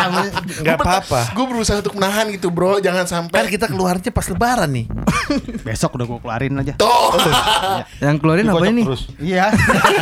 [0.59, 1.19] Gak apa-apa.
[1.31, 3.47] Gue berusaha untuk menahan gitu bro, jangan Kan sampai.
[3.47, 4.85] kita keluarnya pas lebaran nih.
[5.67, 6.73] Besok udah gue keluarin aja.
[6.75, 7.15] Tuh.
[8.03, 8.83] Yang keluarin apa ini?
[9.23, 9.45] Iya.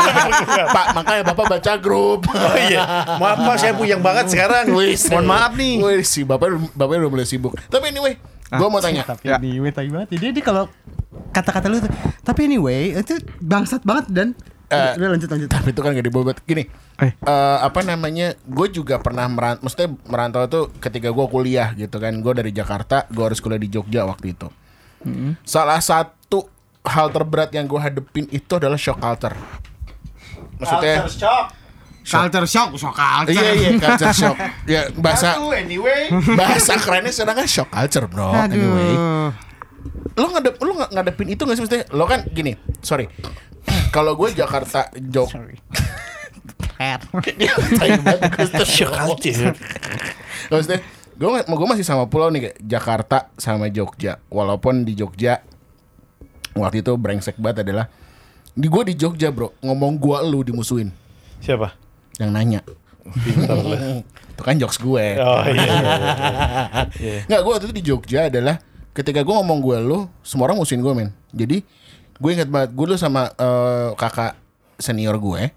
[0.75, 2.25] Pak, makanya Bapak baca grup.
[2.25, 2.81] Oh iya.
[3.21, 4.73] Maaf Pak, saya puyeng banget sekarang.
[4.73, 5.05] Wis.
[5.13, 5.73] Mohon maaf nih.
[5.77, 7.53] Wih, si Bapak Bapak udah mulai sibuk.
[7.69, 8.17] Tapi anyway,
[8.49, 9.05] gua mau tanya.
[9.05, 10.09] tapi anyway tai banget.
[10.17, 10.65] Jadi dia kalau
[11.39, 11.91] kata-kata lu tuh.
[12.21, 14.29] Tapi anyway itu bangsat banget dan
[14.69, 15.49] Eh, udah lanjut lanjut.
[15.49, 16.37] Tapi itu kan gak dibobot.
[16.45, 16.61] Gini,
[17.01, 17.09] Eh.
[17.09, 18.37] eh, apa namanya?
[18.45, 19.65] Gue juga pernah merantau.
[19.65, 22.13] Maksudnya merantau tuh ketika gue kuliah gitu kan.
[22.21, 24.45] Gue dari Jakarta, gue harus kuliah di Jogja waktu itu.
[25.41, 26.45] Salah satu
[26.85, 29.33] hal terberat yang gue hadepin itu adalah shock culture.
[30.61, 31.01] Maksudnya,
[32.05, 33.33] Culture shock, shock culture.
[33.33, 34.37] iya iya culture shock.
[34.65, 36.13] Ya bahasa Aduh, anyway.
[36.39, 38.37] bahasa kerennya sedangkan shock culture bro.
[38.37, 38.93] Anyway.
[40.19, 41.85] Lo ngadep lo ngadepin itu nggak sih maksudnya?
[41.95, 43.07] Lo kan gini, sorry.
[43.95, 45.55] Kalau gue Jakarta, culture.
[50.51, 50.79] Maksudnya
[51.19, 54.23] gue gue masih sama pulau nih kayak Jakarta sama Jogja.
[54.31, 55.43] Walaupun di Jogja
[56.55, 57.91] waktu itu brengsek banget adalah
[58.55, 60.95] di gue di Jogja bro ngomong gue lu dimusuhin
[61.43, 61.75] Siapa?
[62.15, 62.63] yang nanya.
[64.39, 65.19] Itu kan jokes gue.
[65.19, 65.67] Oh iya.
[65.67, 65.83] iya,
[66.95, 67.19] iya.
[67.27, 68.55] Nggak gue waktu itu di Jogja adalah
[68.99, 71.09] ketika gue ngomong gue lu semua orang musuhin gue men.
[71.31, 71.63] Jadi
[72.19, 74.35] gue ingat banget gue dulu sama eh, kakak
[74.75, 75.55] senior gue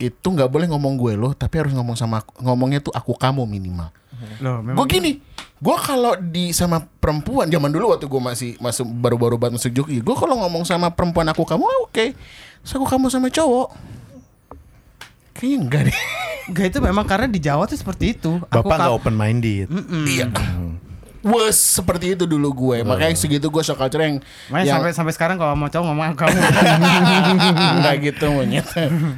[0.00, 3.44] itu nggak boleh ngomong gue lo tapi harus ngomong sama aku- ngomongnya tuh aku kamu
[3.44, 3.92] minimal.
[4.40, 5.16] Loh, Gue gini,
[5.56, 10.00] gue kalau di sama perempuan zaman dulu waktu gue masih masuk baru-baru banget masuk Jogja,
[10.00, 12.06] gue kalau ngomong sama perempuan aku kamu ah, oke,
[12.60, 13.72] Terus aku kamu sama cowok,
[15.32, 15.98] kayaknya enggak deh.
[16.52, 18.36] Enggak itu memang karena di Jawa tuh seperti itu.
[18.44, 19.68] Aku Bapak nggak open minded.
[20.04, 20.28] Iya.
[21.20, 25.12] Wes seperti itu dulu gue, makanya segitu gue shock culture yang Makanya yang sampai sampai
[25.12, 26.32] sekarang kalau mau cowok ngomong kamu.
[27.76, 28.64] Enggak gitu monyet.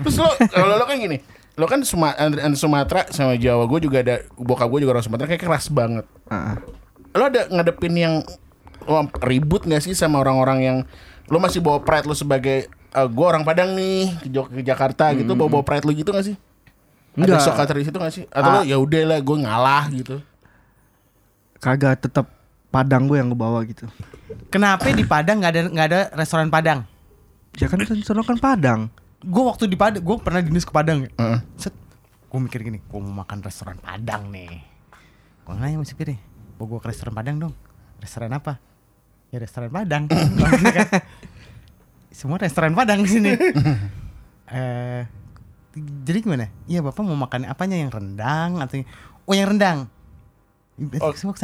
[0.03, 1.23] Terus lo kalau lo kan gini,
[1.55, 1.81] lo kan
[2.53, 6.03] Sumatera sama Jawa, gue juga ada bokap gue juga orang Sumatera kayak keras banget.
[6.27, 6.59] Ah.
[7.13, 8.15] Lo ada ngadepin yang
[8.83, 10.79] lo ribut gak sih sama orang-orang yang
[11.31, 15.15] lo masih bawa pride lo sebagai eh, gue orang Padang nih ke, Jog- ke Jakarta
[15.15, 16.35] gitu bawa bawa pride lo gitu gak sih?
[17.15, 17.39] Enggak.
[17.39, 18.25] Ada shock culture di situ gak sih?
[18.27, 18.65] Atau lo Ah.
[18.65, 20.17] ya udah lah gue ngalah gitu.
[21.63, 22.27] Kagak tetap
[22.73, 23.85] Padang gue yang gue bawa gitu.
[24.49, 26.89] Kenapa di Padang nggak ada nggak ada restoran Padang?
[27.61, 28.89] Ya kan sono kan Padang.
[29.23, 31.05] Gue waktu di Padang, gue pernah dinas ke Padang.
[31.05, 31.39] Heeh.
[31.61, 31.77] Set,
[32.33, 34.51] gue mikir gini, gue mau makan restoran Padang nih.
[35.45, 36.17] Gue nanya masih pilih,
[36.57, 37.55] bawa gue ke restoran Padang dong.
[38.01, 38.57] Restoran apa?
[39.29, 40.09] Ya restoran Padang.
[40.11, 40.89] Kan,
[42.09, 43.37] Semua restoran Padang di sini.
[44.57, 45.05] eh
[46.09, 46.49] jadi gimana?
[46.65, 48.81] Iya bapak mau makan apanya yang rendang atau
[49.29, 49.92] oh yang rendang?
[50.99, 51.15] Oh.
[51.15, 51.35] Semua.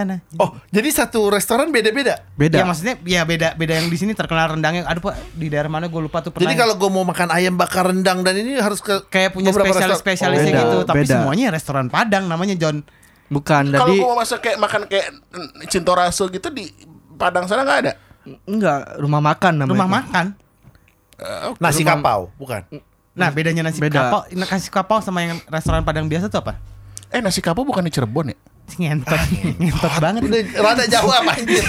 [0.42, 2.26] Oh, jadi satu restoran beda-beda.
[2.34, 2.58] Beda.
[2.58, 4.82] Ya maksudnya ya beda beda yang di sini terkenal rendangnya.
[4.90, 6.34] Aduh pak di daerah mana gue lupa tuh.
[6.34, 6.58] Jadi pernah.
[6.58, 10.52] kalau gue mau makan ayam bakar rendang dan ini harus ke kayak punya spesialis spesialisnya
[10.52, 11.14] Beda, gitu, tapi beda.
[11.22, 12.82] semuanya restoran Padang namanya John.
[13.28, 15.06] Bukan Kalau jadi gue mau masak kayak makan kayak
[15.68, 16.72] cintoraso gitu di
[17.14, 17.92] Padang sana nggak ada.
[18.44, 19.72] enggak rumah makan namanya.
[19.74, 20.26] Rumah makan.
[21.58, 22.62] Nasi Rumah- kapau, bukan.
[23.18, 23.98] Nah bedanya nasi Beda.
[24.06, 26.54] kapau, nasi kapau sama yang restoran Padang biasa tuh apa?
[27.10, 28.36] Eh nasi kapau bukan di Cirebon ya?
[28.76, 29.16] Ngentot,
[29.56, 30.20] ngentot banget.
[30.28, 31.64] Udah rada jauh apa anjir.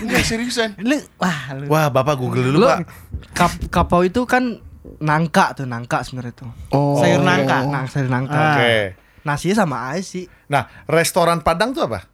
[0.00, 0.72] Enggak seriusan.
[0.80, 1.68] Lu, wah, lu.
[1.68, 2.78] Wah, Bapak Google dulu, Lu Pak.
[3.36, 4.56] kap, kapau itu kan
[4.98, 6.50] nangka tuh nangka sebenarnya tuh.
[6.72, 6.96] Oh.
[6.98, 7.68] Sayur nangka.
[7.68, 8.32] Nah, sayur nangka.
[8.32, 8.48] Ah.
[8.56, 8.74] Oke.
[9.22, 10.24] Nasinya sama aja sih.
[10.48, 12.08] Nah, restoran Padang tuh apa?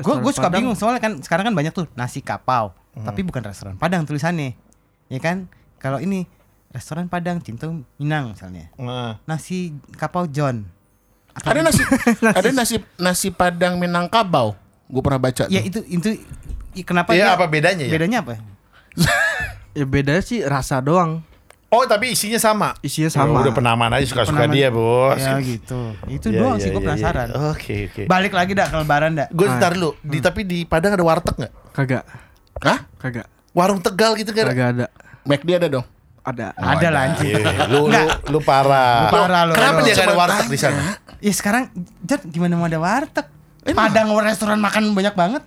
[0.00, 0.64] Gue gue suka Padang.
[0.64, 4.58] bingung soalnya kan sekarang kan banyak tuh nasi kapau, tapi bukan restoran Padang tulisannya,
[5.06, 5.46] ya kan?
[5.78, 6.26] Kalau ini
[6.70, 9.22] restoran Padang Cintu Minang misalnya, Nah.
[9.22, 10.66] nasi kapau John.
[11.34, 11.82] Ada nasi
[12.22, 14.52] ada nasi nasi Padang Minangkabau.
[14.86, 15.44] Gue pernah baca.
[15.46, 15.80] Ya tuh.
[15.80, 16.08] itu itu
[16.74, 17.12] i- kenapa?
[17.12, 17.92] Iya, dia- apa bedanya ya?
[17.92, 18.32] Bedanya apa?
[19.72, 21.24] Ya beda sih rasa doang.
[21.68, 22.76] Oh, tapi isinya sama.
[22.78, 23.40] Isinya Ya, sama.
[23.40, 24.52] udah penamaan aja suka-suka Penamaan.
[24.52, 25.16] dia, Bos.
[25.16, 25.96] Ya gitu.
[26.04, 27.26] Itu Ya, doang ya, sih gue ya, penasaran.
[27.26, 27.48] ya.
[27.48, 28.02] Oke, oke.
[28.04, 29.32] Balik lagi dah ke lebaran dah.
[29.32, 29.56] Gue Ah.
[29.56, 31.52] ntar lu, di tapi di Padang ada warteg nggak?
[31.72, 32.04] Kagak.
[32.60, 32.78] Hah?
[33.00, 33.24] Kagak.
[33.50, 34.44] Warung Tegal gitu kan?
[34.46, 34.86] Kagak ada.
[35.24, 35.86] McD ada dong.
[36.20, 36.52] Ada.
[36.52, 37.32] Ada lah anjing.
[37.32, 38.06] Iya, lu, lu, Nggak.
[38.28, 38.94] lu parah.
[39.00, 39.52] Lu parah lu.
[39.56, 39.82] Kenapa Lu.
[39.82, 40.82] dia nggak ada warteg di sana?
[41.22, 41.70] Ya sekarang
[42.02, 43.26] Jan gimana mau ada warteg?
[43.62, 45.42] Padang restoran makan banyak banget.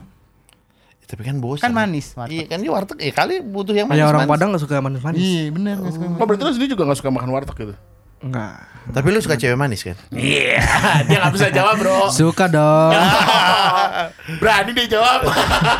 [1.05, 1.59] Tapi kan bos.
[1.59, 2.31] Kan manis warteg.
[2.31, 2.97] Iya kan dia warteg.
[3.03, 3.99] Ya kali butuh yang manis.
[3.99, 5.19] Ya orang Padang gak suka manis-manis.
[5.19, 6.05] Iya bener nggak suka.
[6.15, 7.75] Oh berarti lu sendiri juga gak suka makan warteg gitu?
[8.23, 8.57] Enggak.
[8.95, 9.99] Tapi lu suka cewek manis kan?
[10.15, 10.63] Iya,
[11.11, 12.07] dia gak bisa jawab bro.
[12.09, 12.95] Suka dong.
[14.41, 15.27] Berani dia jawab.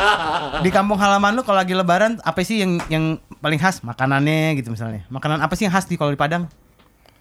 [0.64, 4.68] Di kampung halaman lu kalau lagi lebaran apa sih yang yang paling khas makanannya gitu
[4.68, 5.08] misalnya?
[5.08, 6.52] Makanan apa sih yang khas di kalau di Padang?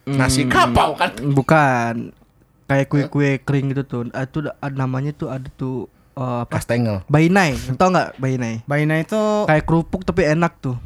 [0.05, 1.15] Nasi kapau kan.
[1.17, 2.24] Bukan.
[2.65, 4.01] Kayak kue-kue kering gitu tuh.
[4.09, 6.55] Ah, Itu ada namanya tuh ada tuh eh, apa?
[6.55, 7.05] Kastengel.
[7.05, 7.53] Bainai.
[7.75, 8.61] Tau nggak bainai?
[8.63, 10.77] Baina itu Kayak kerupuk tapi enak tuh.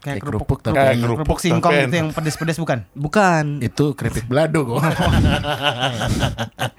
[0.00, 1.08] kayak Kayak kerupuk, kerupuk tapi kerupuk, enak.
[1.12, 2.78] kerupuk singkong itu yang pedes-pedes bukan?
[2.92, 3.44] Bukan.
[3.60, 4.80] Itu keripik belado gue.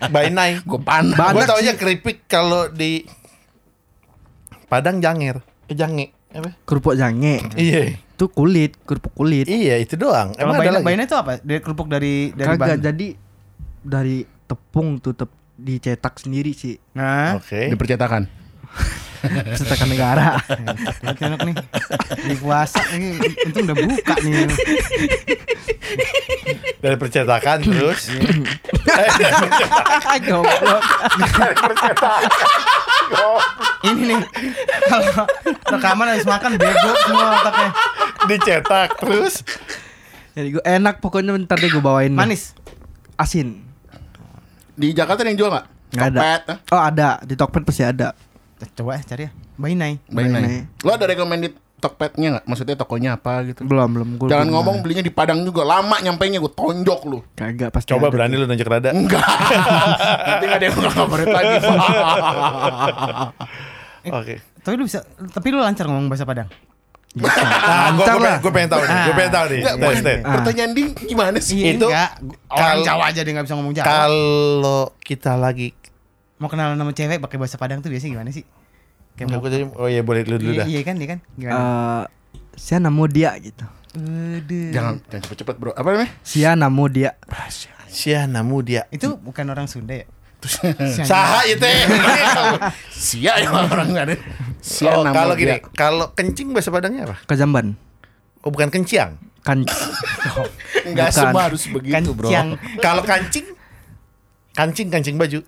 [0.10, 0.60] Bainai.
[0.60, 1.16] gue panas.
[1.16, 3.06] Gue tau aja keripik kalau di
[4.68, 5.44] Padang janger.
[5.68, 6.56] Jange apa?
[6.64, 7.44] Kerupuk jange.
[7.54, 8.00] Iya.
[8.16, 9.46] Itu kulit, kerupuk kulit.
[9.46, 10.32] Iya, itu doang.
[10.32, 10.86] Kalau Emang ada baina, lagi?
[10.86, 11.32] baina itu apa?
[11.38, 12.80] Dari kerupuk dari dari Kagak bahan.
[12.82, 13.08] jadi
[13.82, 14.18] dari
[14.52, 16.76] tepung tuh tep, dicetak sendiri sih.
[16.92, 17.72] Nah, Oke.
[17.72, 18.28] Di percetakan.
[19.58, 20.42] Cetakan negara.
[21.06, 21.56] Lihat enak nih.
[22.26, 24.50] Di puasa ini itu udah buka nih.
[26.82, 28.10] Dari percetakan terus.
[30.26, 30.84] Goblok.
[33.86, 34.22] Ini nih.
[34.90, 35.26] Kalau
[35.70, 37.70] rekaman habis makan bego semua otaknya.
[38.26, 39.46] dicetak terus.
[40.34, 42.14] Jadi gue enak pokoknya bentar deh gue bawain.
[42.14, 42.58] Manis.
[43.22, 43.71] Asin.
[44.82, 45.66] Di Jakarta ada yang jual nggak?
[45.94, 46.18] Nggak ada.
[46.18, 46.58] Tokped, eh?
[46.74, 48.08] Oh ada di Tokped pasti ada.
[48.74, 49.32] Coba ya cari ya.
[49.62, 50.02] Bainai.
[50.10, 50.42] Bainai.
[50.42, 50.60] Bainai.
[50.82, 52.46] Lo ada recommended Tokpednya nggak?
[52.46, 53.62] Maksudnya tokonya apa gitu?
[53.66, 54.30] Belum belum gue.
[54.30, 57.26] Jangan ngomong belinya di Padang juga lama nyampainya gue tonjok lu.
[57.34, 57.90] Kagak pasti.
[57.94, 58.14] Coba ada.
[58.14, 58.94] berani lu nunjuk rada.
[58.94, 59.22] Enggak.
[60.30, 61.56] Nanti nggak ada yang ngabarin lagi.
[64.18, 64.36] Oke.
[64.62, 65.02] Tapi lu bisa
[65.34, 66.50] tapi lu lancar ngomong bahasa Padang.
[67.12, 68.38] Gua, Lancar gua, lah.
[68.46, 68.96] pengen- tahu nih.
[69.04, 69.60] Gua pengen tahu nih.
[69.60, 70.18] Enggak, Tes, tes.
[70.24, 71.58] pertanyaan ding gimana sih?
[71.58, 72.12] Iya Itu enggak.
[72.48, 73.86] Orang kal- Jawa aja dia nggak bisa ngomong Jawa.
[73.86, 75.70] Kalau kita lagi
[76.40, 78.42] Mau kenalan sama cewek pakai bahasa Padang tuh biasanya gimana sih?
[79.14, 79.44] Kayak mau-
[79.78, 80.68] Oh iya boleh dulu dulu iya, dah.
[80.68, 81.20] iya kan, iya kan?
[81.38, 81.54] Gimana?
[81.54, 82.04] Eh,
[82.56, 83.62] saya namo dia gitu.
[83.92, 84.72] Aduh.
[84.72, 85.72] Jangan jangan cepet-cepet bro.
[85.76, 86.10] Apa namanya?
[86.24, 87.14] Sia namo dia.
[87.92, 88.88] Siana mudia.
[88.88, 90.08] Itu bukan orang Sunda ya?
[91.06, 91.62] Saha itu.
[92.94, 94.16] Sia ya orang ada.
[94.62, 97.16] Sia Oh, nama kalau gini, kalau kencing bahasa Padangnya apa?
[97.30, 97.78] Kejamban.
[98.42, 99.18] Oh, bukan kenciang.
[99.42, 99.66] Kan
[100.88, 102.30] Enggak semua harus begitu bro.
[102.78, 103.58] Kalau kancing
[104.54, 105.42] kancing kancing baju.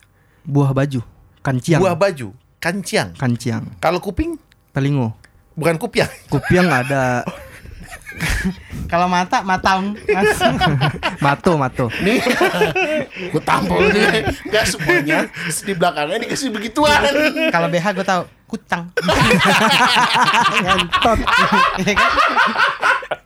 [0.44, 1.00] buah baju.
[1.44, 1.80] Kanciang.
[1.84, 3.14] Buah baju, kanciang.
[3.20, 3.64] Kanciang.
[3.80, 4.40] Kalau kuping
[4.74, 5.14] Telingo.
[5.54, 6.10] bukan kupiang.
[6.32, 7.22] Kupiang ada.
[8.94, 9.98] Kalau mata, matang.
[11.18, 11.90] Mato mato.
[12.06, 12.22] Nih,
[13.34, 14.22] gue tampol nih.
[14.46, 15.26] Enggak semuanya.
[15.50, 17.02] Di belakangnya dikasih begituan.
[17.50, 18.94] Kalau BH gue tahu kutang.
[20.62, 21.20] Ngentot.
[21.82, 22.12] Iya kan?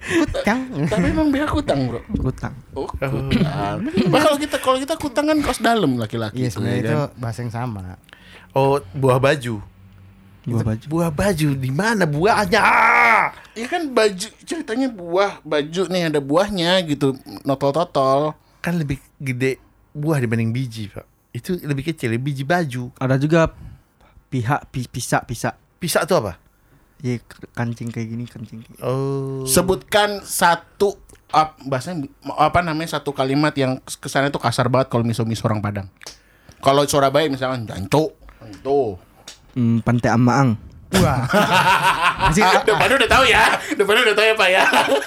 [0.08, 0.60] Kutang.
[0.88, 2.00] Tapi emang BH kutang bro.
[2.16, 2.54] Kutang.
[2.72, 3.92] Oh, kutang.
[4.08, 6.48] Bah, kalau kita kalau kita kutang kan kaos dalam laki-laki.
[6.48, 7.20] Iya sebenarnya ya itu kan?
[7.20, 8.00] bahasa yang sama.
[8.56, 9.60] Oh, buah baju.
[10.48, 10.86] Buah baju.
[10.88, 12.64] Buah baju di mana buahnya?
[13.54, 18.36] Iya kan baju ceritanya buah baju nih ada buahnya gitu notol-totol.
[18.62, 19.58] Kan lebih gede
[19.92, 21.06] buah dibanding biji, Pak.
[21.34, 22.94] Itu lebih kecil, biji baju.
[22.98, 23.50] Ada juga
[24.28, 25.56] pihak pi- pisa pisa.
[25.78, 26.34] Pisah tuh apa?
[27.06, 27.22] Iya
[27.54, 28.66] kancing kayak gini kancing.
[28.66, 29.46] Kayak Oh.
[29.46, 30.98] Sebutkan satu
[31.30, 35.88] ap, bahasanya apa namanya satu kalimat yang kesannya tuh kasar banget kalau miso-miso orang Padang.
[36.58, 38.18] Kalau Surabaya misalkan janco.
[38.66, 38.98] Tuh.
[39.54, 40.58] Hmm, pantai amaang.
[40.98, 41.22] Wah.
[42.18, 43.44] Masih Depannya udah tahu ya.
[43.78, 44.64] Depannya udah tahu ya Pak ya.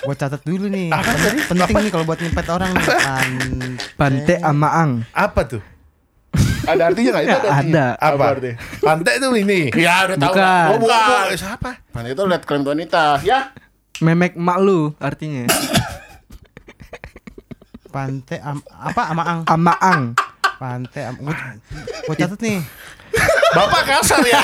[0.06, 0.88] gue catat dulu nih.
[0.94, 1.16] Kan
[1.50, 2.86] penting nih kalau buat nyepet orang nih.
[2.86, 4.90] Pan- Pantai amaang.
[5.10, 5.62] Apa tuh?
[6.70, 7.30] Ada artinya nggak itu?
[7.34, 7.86] Ya, ada.
[7.98, 8.24] Apa?
[8.38, 8.56] artinya?
[8.78, 9.60] Pantai itu ini.
[9.74, 10.32] Ya udah tahu.
[10.34, 10.66] Bukan.
[10.70, 11.02] Oh, bukan.
[11.02, 11.26] bukan.
[11.34, 11.70] Siapa?
[11.90, 13.18] Pan itu lihat klaim wanita.
[13.26, 13.50] Ya.
[13.98, 15.50] Memek mak lu artinya.
[17.90, 19.40] Pantai am, apa amaang?
[19.50, 20.02] Amaang.
[20.62, 21.34] Pantai am, gue,
[22.06, 22.62] gue catat nih.
[23.50, 24.40] Bapak kasar ya.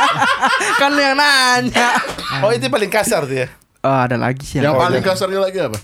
[0.80, 1.98] kan yang nanya.
[2.46, 3.48] oh, itu paling kasar tuh ya.
[3.82, 4.62] Oh, ada lagi sih.
[4.62, 4.82] Yang ada.
[4.86, 5.78] paling kasarnya lagi apa?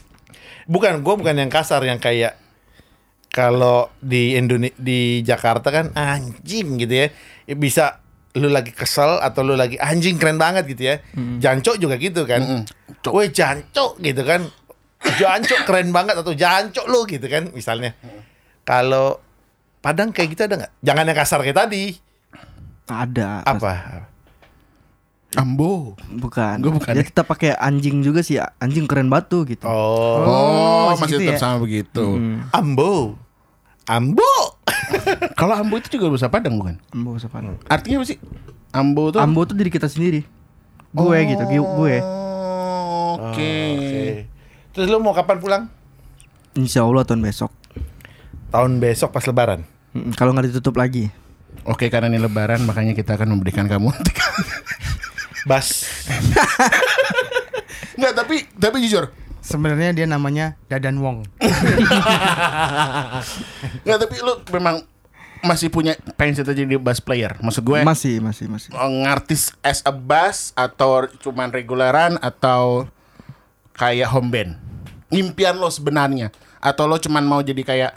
[0.66, 2.38] Bukan, gue bukan yang kasar yang kayak
[3.31, 7.07] kalau di Indonesia di Jakarta kan anjing gitu ya.
[7.59, 8.01] Bisa
[8.37, 11.03] lu lagi kesel atau lu lagi anjing keren banget gitu ya.
[11.16, 12.66] Jancok juga gitu kan.
[13.11, 14.47] Woi jancok gitu kan.
[15.19, 17.97] Jancok keren banget atau jancok lu gitu kan misalnya.
[18.66, 19.25] Kalau
[19.87, 20.72] Padang kayak gitu ada nggak?
[20.83, 21.94] Jangan yang kasar kayak tadi.
[22.90, 23.46] Ada.
[23.46, 23.72] Apa?
[25.38, 25.94] Ambo.
[26.11, 26.59] Bukan.
[26.59, 26.90] Gua bukan.
[26.90, 28.35] Ya kita pakai anjing juga sih.
[28.59, 29.62] Anjing keren batu gitu.
[29.62, 31.38] Oh, Oh, masih masih gitu tetap ya?
[31.38, 32.05] sama begitu.
[32.51, 33.14] ambo.
[33.87, 34.33] Ambo.
[35.38, 36.83] Kalau ambo itu juga bahasa Padang bukan?
[36.90, 37.38] Ambo siapa?
[37.70, 38.18] Artinya apa sih?
[38.75, 40.27] Ambo tuh Ambo tuh diri kita sendiri.
[40.90, 41.62] Gue gitu, gue.
[41.62, 41.96] gue.
[42.03, 43.55] Oh, Oke.
[43.70, 44.05] Oke.
[44.75, 45.62] Terus lu mau kapan pulang?
[46.59, 47.55] Insya Allah tahun besok.
[48.51, 49.75] Tahun besok pas lebaran.
[50.14, 51.09] Kalau nggak ditutup lagi.
[51.64, 53.90] Oke, karena ini lebaran makanya kita akan memberikan kamu
[55.48, 55.87] Bas.
[57.96, 59.11] Enggak, tapi tapi jujur.
[59.40, 61.22] Sebenarnya dia namanya Dadan Wong.
[63.82, 64.82] Enggak, tapi lu memang
[65.44, 67.38] masih punya pengen cita jadi bass player.
[67.38, 68.74] Maksud gue Masih, masih, masih.
[68.74, 72.90] oh, ngartis as a bass atau cuman reguleran atau
[73.78, 74.50] kayak home band.
[75.14, 77.92] Impian lo sebenarnya atau lo cuman mau jadi kayak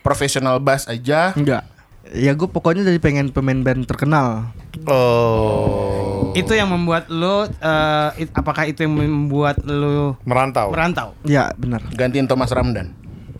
[0.00, 1.32] profesional bass aja?
[1.32, 1.64] Enggak.
[2.08, 4.48] Ya gue pokoknya jadi pengen pemain band terkenal.
[4.88, 6.32] Oh.
[6.32, 10.72] Itu yang membuat lo eh, it- apakah itu yang membuat lo Merantau.
[10.72, 11.08] merantau?
[11.22, 11.84] Ya benar.
[11.92, 12.96] Gantiin Thomas Ramdan.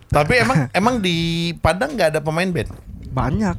[0.09, 1.17] Tapi emang emang di
[1.57, 2.69] Padang nggak ada pemain band.
[3.09, 3.57] Banyak.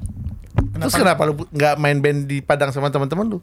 [0.78, 3.38] Terus kenapa lu nggak main band di Padang sama teman-teman lu?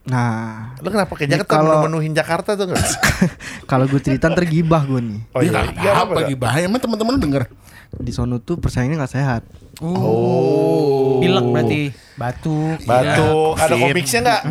[0.00, 2.88] Nah, Lu kenapa ke Ini Jakarta kalau- menuhin Jakarta tuh enggak?
[3.70, 5.20] kalau gue cerita tergibah gue nih.
[5.30, 7.44] Oh Iya, iya, apa lagi bahaya emang teman-teman denger.
[7.92, 9.42] Di sono tuh persaingannya nggak sehat.
[9.80, 11.20] Oh.
[11.20, 11.80] Pilek berarti
[12.14, 12.78] batuk.
[12.84, 13.82] Batu, ada Fit.
[13.82, 14.42] komiksnya enggak?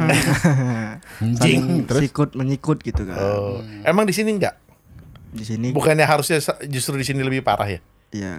[1.24, 1.36] Anjing.
[1.36, 3.18] Saling Terus sikut menyikut gitu kan.
[3.18, 3.58] Oh.
[3.82, 4.54] Emang di sini enggak?
[5.30, 7.80] Di sini Bukannya harusnya justru di sini lebih parah ya?
[8.10, 8.34] ya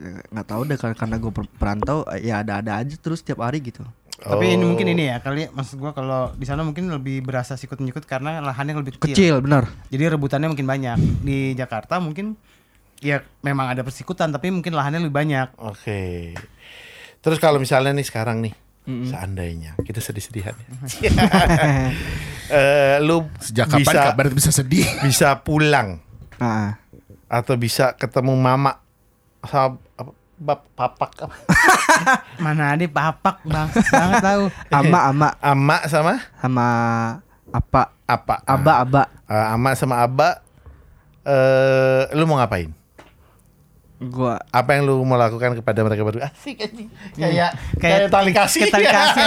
[0.00, 3.82] ya nggak tahu deh karena, karena gue perantau ya ada-ada aja terus tiap hari gitu.
[4.20, 4.68] Tapi ini Oh.
[4.68, 8.38] mungkin ini ya kali maksud gua kalau di sana mungkin lebih berasa sikut menyikut karena
[8.38, 9.16] lahannya lebih kecil.
[9.16, 9.64] Kecil benar.
[9.88, 10.98] Jadi rebutannya mungkin banyak.
[11.20, 12.36] Di Jakarta mungkin
[13.00, 15.56] ya memang ada persikutan tapi mungkin lahannya lebih banyak.
[15.56, 16.36] Oke.
[17.18, 18.52] Terus kalau misalnya nih sekarang nih,
[18.84, 20.68] seandainya kita sedih-sedihan ya.
[22.50, 24.82] Eh, lu sejak kapan bisa kabar itu bisa sedih?
[25.00, 26.02] bisa pulang
[26.42, 26.82] Nah,
[27.30, 28.82] atau bisa ketemu mama
[29.40, 29.78] sama
[30.40, 31.36] bap, papak apa?
[32.44, 34.42] Mana ada papak bang banget tahu.
[34.80, 36.66] ama ama ama sama sama
[37.52, 38.34] apa apa?
[38.42, 40.42] aba aba Eh, ama sama aba
[41.22, 42.72] eh lu mau ngapain?
[44.00, 46.32] gua Apa yang lu mau lakukan kepada mereka berdua?
[46.32, 46.88] Asik anjing.
[47.12, 48.60] Kayak kayak Kayak- tali kasih.
[48.64, 49.24] kayak tali kasih.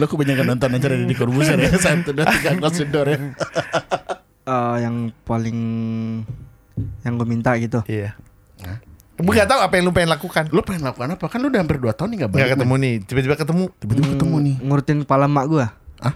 [0.00, 1.68] Lu kebanyakan nonton acara di Corbuzier ya.
[1.84, 3.20] Satu dua tiga the door ya.
[4.42, 5.58] eh, yang paling
[7.04, 7.84] yang gue minta gitu.
[7.84, 8.16] Iya.
[9.20, 10.44] Gue gak tahu apa yang lu pengen lakukan.
[10.48, 11.24] Lu pengen lakukan apa?
[11.26, 12.40] Kan lu udah hampir 2 tahun nih gak balik.
[12.40, 13.64] Gak ketemu nih, tiba-tiba ketemu.
[13.76, 14.54] Tiba-tiba ketemu nih.
[14.60, 15.66] Ngurutin kepala mak gua.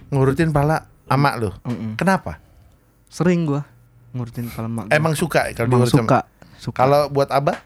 [0.09, 1.53] Ngurutin pala ama lu.
[1.61, 1.93] Mm-mm.
[1.95, 2.41] Kenapa?
[3.07, 3.61] Sering gua
[4.11, 4.83] ngurutin kepala mak.
[4.87, 4.93] gua.
[4.93, 6.19] Emang suka kalau sama- suka.
[6.57, 6.77] Suka.
[6.77, 7.57] Kalau buat abah?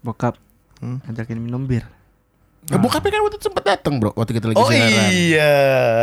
[0.00, 0.40] bokap
[0.78, 0.96] Hmm.
[1.04, 1.84] ngajakin minum bir.
[2.68, 5.54] Ya, bokapnya kan waktu itu sempet datang bro Waktu kita lagi Oh siaran iya.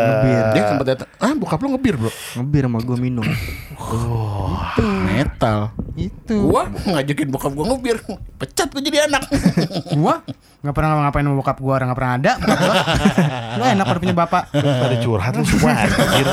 [0.09, 0.43] Ngebir.
[0.51, 3.23] Dia sempet datang Ah bokap lu ngebir bro Ngebir sama gua minum.
[5.05, 6.49] Metal Itu.
[6.49, 8.01] Gua ngajakin bokap gua ngebir
[8.35, 9.29] Pecat tuh jadi anak
[9.95, 10.25] Gua
[10.57, 12.33] nggak pernah ngapain sama bokap gua, orang nggak pernah ada.
[13.55, 14.43] Lu enak pada punya bapak.
[14.57, 16.27] Pada curhat lu semua anjir.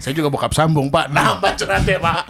[0.00, 2.20] Saya juga bokap sambung pak Nambah curhatnya pak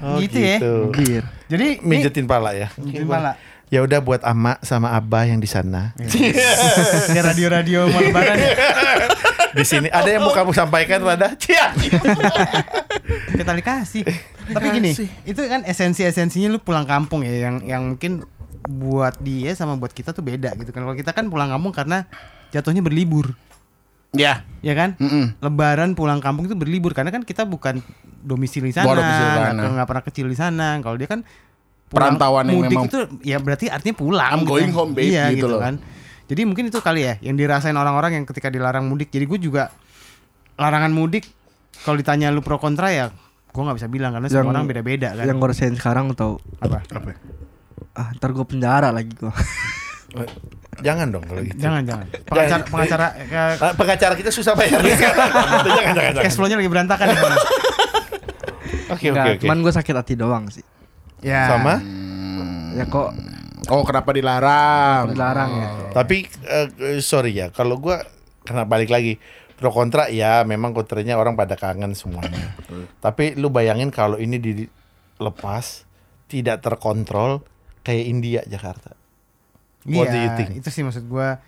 [0.00, 0.56] Oh, Gitu ya.
[0.60, 1.24] Ngebir.
[1.50, 2.68] Jadi Mijetin pala ya.
[2.78, 3.34] Mijetin pala.
[3.70, 5.94] Ya udah buat ama sama abah yang di sana.
[5.94, 8.50] Kayak radio-radio mau lebaran ya.
[9.54, 11.38] Di sini ada yang mau kamu sampaikan Rada?
[11.38, 11.70] Cia.
[13.30, 14.02] Kayak tali kasih.
[14.50, 14.90] Tapi gini,
[15.22, 18.26] itu kan esensi-esensinya lu pulang kampung ya yang yang mungkin
[18.66, 20.82] buat dia sama buat kita tuh beda gitu kan.
[20.82, 22.10] Kalau kita kan pulang kampung karena
[22.50, 23.38] jatuhnya berlibur.
[24.10, 24.98] Ya Ya kan?
[24.98, 25.38] Mm-mm.
[25.38, 27.78] Lebaran pulang kampung itu berlibur karena kan kita bukan
[28.20, 28.90] domisili sana.
[29.78, 30.74] nggak pernah kecil di sana.
[30.82, 31.22] Kalau dia kan
[31.90, 34.30] Perantauan yang mudik memang- itu ya berarti artinya pulang.
[34.30, 35.60] I'm going home, babe, Iya gitu gitu, loh.
[35.60, 35.74] kan.
[36.24, 39.10] Jadi mungkin itu kali ya yang dirasain orang-orang yang ketika dilarang mudik.
[39.10, 39.74] Jadi gue juga
[40.54, 41.26] larangan mudik
[41.80, 43.10] kalau ditanya lu pro kontra ya
[43.50, 45.24] gue nggak bisa bilang karena semua Yang- orang beda-beda kan.
[45.24, 46.86] Yang gue rasain sekarang tau apa?
[46.86, 47.10] Apa
[47.90, 49.34] ah ntar gue penjara lagi gua.
[50.80, 51.58] Jangan dong kalau gitu.
[51.58, 52.06] Jangan jangan.
[52.24, 53.26] Pengacara pengacara eh,
[53.58, 55.26] Ah, pengacara kita susah bayar sekarang.
[55.26, 56.22] jangan jangan jangan.
[56.22, 57.18] cash flow-nya lagi berantakan ya.
[58.90, 59.42] Oke oke oke.
[59.42, 60.62] cuman gue sakit hati doang sih.
[61.20, 61.48] Ya.
[61.48, 61.74] Sama?
[62.74, 63.10] Ya kok
[63.68, 65.68] Oh kenapa dilarang dilarang ya.
[65.92, 68.02] Tapi eh, sorry ya, kalau gua
[68.42, 69.20] karena balik lagi
[69.54, 72.56] pro kontra ya memang kontranya orang pada kangen semuanya.
[72.98, 75.84] Tapi lu bayangin kalau ini dilepas
[76.26, 77.44] tidak terkontrol
[77.84, 78.96] kayak India Jakarta.
[79.86, 80.50] What do you Iya, think?
[80.56, 81.38] itu sih maksud gua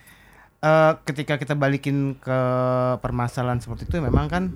[0.62, 2.38] eh ketika kita balikin ke
[3.02, 4.54] permasalahan seperti itu memang kan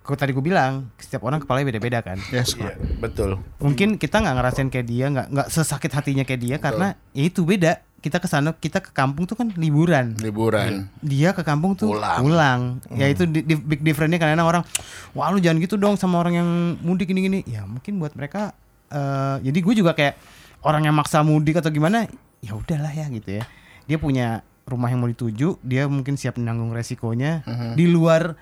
[0.00, 2.18] kau tadi gue bilang setiap orang kepalanya beda-beda kan.
[2.30, 3.38] Yes Iya, betul.
[3.60, 7.44] Mungkin kita nggak ngerasain kayak dia, nggak nggak sesakit hatinya kayak dia karena ya itu
[7.44, 7.78] beda.
[8.00, 10.16] Kita ke sana, kita ke kampung tuh kan liburan.
[10.16, 12.16] Liburan Dia ke kampung tuh Pulang.
[12.16, 12.60] pulang.
[12.96, 14.64] Ya itu di, di- big difference-nya kadang orang,
[15.12, 16.48] wah lu jangan gitu dong sama orang yang
[16.80, 17.44] mudik ini-gini.
[17.44, 18.56] Ya mungkin buat mereka,
[18.88, 20.16] eh jadi gue juga kayak
[20.64, 22.08] orang yang maksa mudik atau gimana,
[22.40, 23.44] ya udahlah ya gitu ya.
[23.84, 27.44] Dia punya rumah yang mau dituju, dia mungkin siap menanggung resikonya
[27.76, 28.32] di luar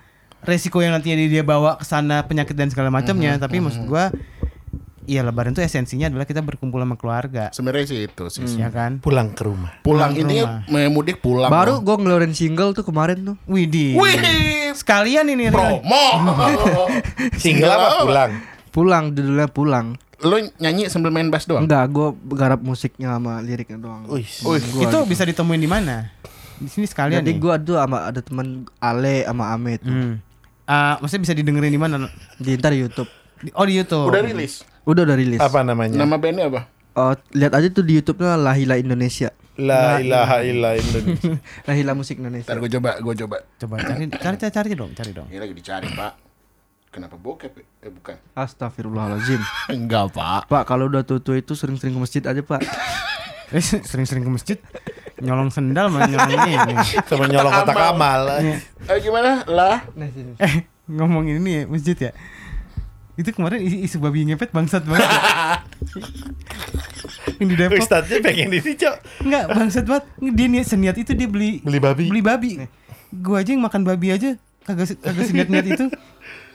[0.43, 3.35] resiko yang nantinya dia bawa ke sana penyakit dan segala macamnya.
[3.37, 4.03] Tapi maksud gue,
[5.09, 9.01] ya Lebaran tuh esensinya adalah kita berkumpul sama keluarga, Sebenarnya sih itu sih ya kan?
[9.01, 9.73] Pulang ke rumah.
[9.81, 10.89] Pulang Pulang ini rumah.
[10.93, 13.35] mudik pulang Baru gue ngeluarin single tuh kemarin tuh.
[13.49, 13.97] Widih.
[13.97, 14.17] Wih
[14.77, 15.49] Sekalian ini.
[15.49, 15.81] Promo
[17.41, 18.31] Single apa pulang?
[18.69, 19.87] Pulang judulnya pulang.
[20.19, 21.63] Lu nyanyi sambil main bass doang?
[21.65, 24.03] Enggak, gue garap musiknya sama liriknya doang.
[24.11, 24.99] Wih, Gua itu gitu.
[25.07, 26.11] bisa ditemuin di mana?
[26.59, 29.89] Di sini sekalian Jadi gue tuh sama ada teman Ale sama Ame tuh.
[29.89, 30.15] Hmm.
[30.69, 32.05] Ah, maksudnya bisa didengerin di mana?
[32.37, 33.09] Di ntar di YouTube.
[33.41, 34.05] Di- Oh di YouTube.
[34.05, 35.41] Udah rilis Udah udah rilis.
[35.41, 35.97] Apa namanya?
[35.97, 36.61] Nama bandnya apa?
[36.93, 39.33] Oh, lihat aja tuh di YouTube-nya Lahila Indonesia.
[39.57, 41.35] La ilaha illa Indonesia.
[41.67, 42.47] Lahila musik Indonesia.
[42.53, 45.27] Ntar gue coba, gue coba Coba cari, cari, cari, cari dong, cari dong.
[45.27, 46.13] Ini lagi dicari pak
[46.89, 47.65] Kenapa bokep ya?
[47.85, 49.41] Eh bukan Astagfirullahalazim.
[49.77, 52.61] Enggak pak Pak, kalau udah tutu itu sering-sering ke masjid aja, Pak.
[53.53, 54.57] Eh, Sering-sering ke masjid.
[55.21, 56.73] Nyolong sendal sama nyolong ini.
[57.07, 58.21] Sama nyolong kotak amal.
[58.39, 59.43] Eh gimana?
[59.45, 59.83] Lah.
[60.39, 60.53] Eh,
[60.89, 62.11] ngomong ini ya, masjid ya.
[63.19, 65.03] Itu kemarin isu, isu babi ngepet bangsat banget.
[65.03, 65.19] ya.
[67.39, 67.83] Yang di Depok.
[67.83, 68.95] Ustadznya pengen ini cok.
[69.27, 70.05] Enggak, bangsat banget.
[70.19, 72.05] Dia niat seniat itu dia beli Beli babi.
[72.11, 72.51] Beli babi.
[73.11, 75.85] Gua aja yang makan babi aja kagak kagak seniat-niat itu.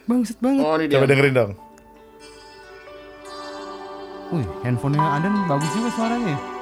[0.09, 0.65] Bangsat banget.
[0.65, 0.97] Oh ini dia.
[1.01, 1.53] Coba dengerin dong.
[4.33, 6.54] Wih, handphonenya Adan bagus juga suaranya.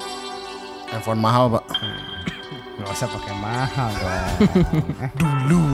[0.93, 1.63] Handphone mahal, Pak.
[2.83, 4.29] Gak usah pakai mahal dong.
[5.21, 5.73] Dulu.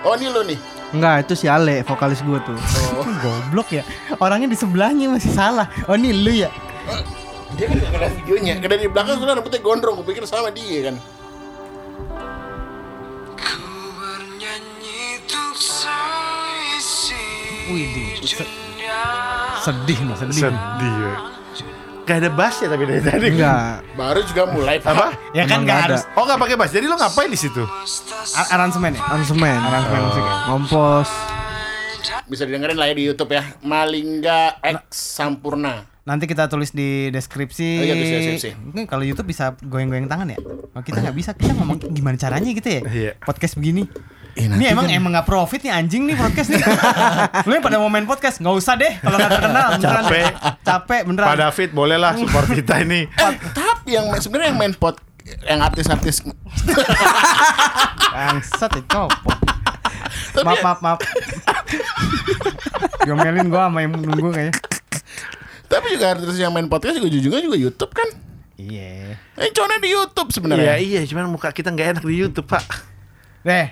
[0.00, 0.58] Oh, ini lo nih.
[0.90, 2.56] Enggak, itu si Ale, vokalis gue tuh.
[2.98, 3.82] Oh, goblok ya.
[4.18, 5.68] Orangnya di sebelahnya masih salah.
[5.86, 6.50] Oh, ini lu ya.
[7.56, 8.54] Dia kan gak ada videonya.
[8.60, 9.94] Karena di belakang sudah rambutnya gondrong.
[10.02, 10.96] Gue pikir sama dia kan.
[17.70, 17.86] Wih,
[18.18, 18.50] di, se-
[19.62, 20.42] sedih nih, sedih.
[20.50, 20.94] Sedih.
[20.98, 21.14] ya.
[22.10, 23.26] Gak ada bass ya tapi dari tadi.
[23.30, 23.86] Enggak.
[23.94, 24.90] Baru juga mulai, Pak.
[24.90, 25.06] Apa?
[25.30, 26.74] Ya kan Emang gak nggak harus Oh gak pakai bass.
[26.74, 27.62] Jadi lo ngapain di situ?
[28.34, 29.02] a- aransemen ya?
[29.06, 29.58] Aransemen.
[29.62, 30.34] Aransemen musik ya?
[30.50, 31.08] Ngompos.
[32.26, 33.46] Bisa didengerin lah ya di YouTube ya.
[33.62, 35.86] Malingga X Sampurna.
[36.02, 37.70] Nanti kita tulis di deskripsi.
[37.78, 38.50] Oh iya, tulis di deskripsi.
[38.58, 40.38] Mungkin kalau YouTube bisa goyang-goyang tangan ya.
[40.74, 41.30] Oh, kita nggak bisa.
[41.38, 42.80] Kita ngomong gimana caranya gitu ya?
[42.82, 43.12] Iya.
[43.22, 43.86] Podcast begini.
[44.32, 46.62] Eh, Ini emang emang nggak profit nih anjing nih podcast nih.
[47.46, 49.66] Lu yang pada mau main podcast nggak usah deh kalau nggak terkenal.
[49.74, 50.02] beneran.
[50.04, 50.24] Capek.
[50.60, 51.26] Capek beneran.
[51.26, 53.10] Pak David bolehlah support kita ini.
[53.50, 54.96] Tapi yang sebenarnya yang main pot
[55.44, 56.22] yang artis-artis
[58.10, 59.36] Bangsat ya copot.
[60.32, 60.98] Tapi Maaf ya- maaf maaf.
[63.00, 64.54] Diomelin gua sama yang nunggu kayaknya.
[65.66, 68.08] tapi juga artis yang main podcast juga ujungnya juga YouTube kan.
[68.56, 69.14] Iya.
[69.36, 70.74] Eh, contohnya di YouTube Iya sebenarnya.
[70.76, 72.64] iya, cuman muka kita nggak enak di YouTube pak.
[73.40, 73.70] Deh.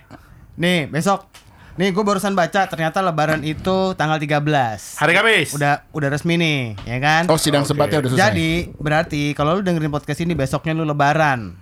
[0.58, 1.30] Nih, besok.
[1.78, 4.98] Nih gue barusan baca ternyata lebaran itu tanggal 13.
[4.98, 5.54] Hari Kamis.
[5.54, 7.30] Udah udah resmi nih, ya kan?
[7.30, 8.26] Oh, sidang sebatnya udah selesai.
[8.26, 11.54] Jadi berarti kalau lu dengerin podcast ini besoknya lu lebaran.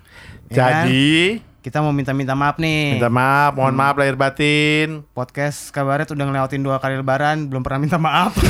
[0.49, 0.89] Ya kan?
[0.89, 2.97] Jadi kita mau minta-minta maaf nih.
[2.97, 5.05] minta maaf, mohon maaf lahir batin.
[5.13, 8.33] Podcast kabaret udah ngelewatin dua kali lebaran, belum pernah minta maaf.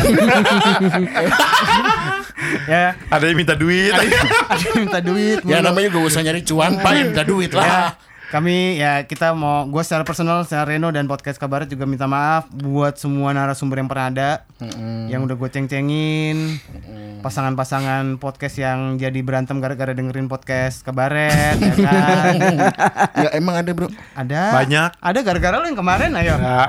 [2.70, 3.90] ya, Ada yang minta duit.
[3.90, 4.06] ada
[4.54, 5.42] yang minta duit.
[5.42, 7.86] Ya namanya gue usah nyari cuan, Pak, ya minta duit Ya, lah.
[8.28, 12.50] Kami ya kita mau gue secara personal secara Reno dan podcast kabaret juga minta maaf
[12.50, 14.30] buat semua narasumber yang pernah ada
[15.06, 16.58] yang udah gue ceng-cengin
[17.20, 22.34] pasangan-pasangan podcast yang jadi berantem gara-gara dengerin podcast kabaret ya kan
[23.26, 23.88] Ya emang ada, Bro.
[24.12, 24.90] ada Banyak.
[24.96, 26.66] ada gara-gara lu yang kemarin ayo Ah,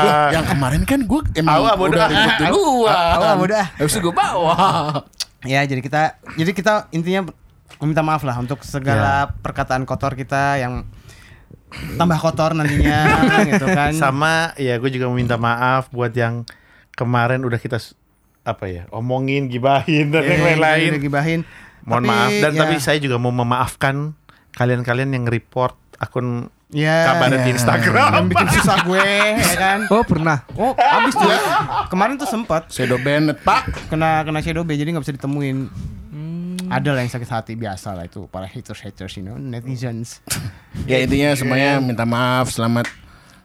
[0.00, 0.28] Loh, ah.
[0.32, 1.94] yang kemarin kan gue emang Awa, bodoh.
[1.94, 2.94] udah ribut duluan.
[2.94, 3.62] Awa.
[3.74, 4.54] Habis itu gue bawa.
[5.42, 6.02] ya jadi kita
[6.34, 7.26] jadi kita intinya
[7.78, 9.34] meminta maaf lah untuk segala Ya.
[9.36, 10.84] perkataan kotor kita yang
[11.94, 13.00] tambah kotor nantinya
[13.50, 16.46] gitu kan Sama ya gue juga meminta maaf buat yang
[16.92, 17.76] kemarin udah kita
[18.42, 20.90] apa ya omongin, gibahin dan yang Eh, lain-lain.
[20.98, 21.40] gibahin.
[21.82, 24.14] Mohon Tapi, maaf dan ya, tapi saya juga mau memaafkan
[24.52, 28.10] kalian-kalian yang report akun ya, kabaret di yang Instagram.
[28.26, 29.78] bikin susah gue ya kan.
[29.88, 30.46] Oh, pernah.
[30.52, 31.30] Oh, abis tuh.
[31.86, 33.90] Kemarin tuh sempat Shadow Bennett, Pak.
[33.90, 35.58] kena kena shadow ban jadi nggak bisa ditemuin.
[36.66, 40.20] Ada lah yang sakit hati biasa lah itu para haters haters you know netizens.
[40.90, 42.86] Ya intinya semuanya minta maaf, selamat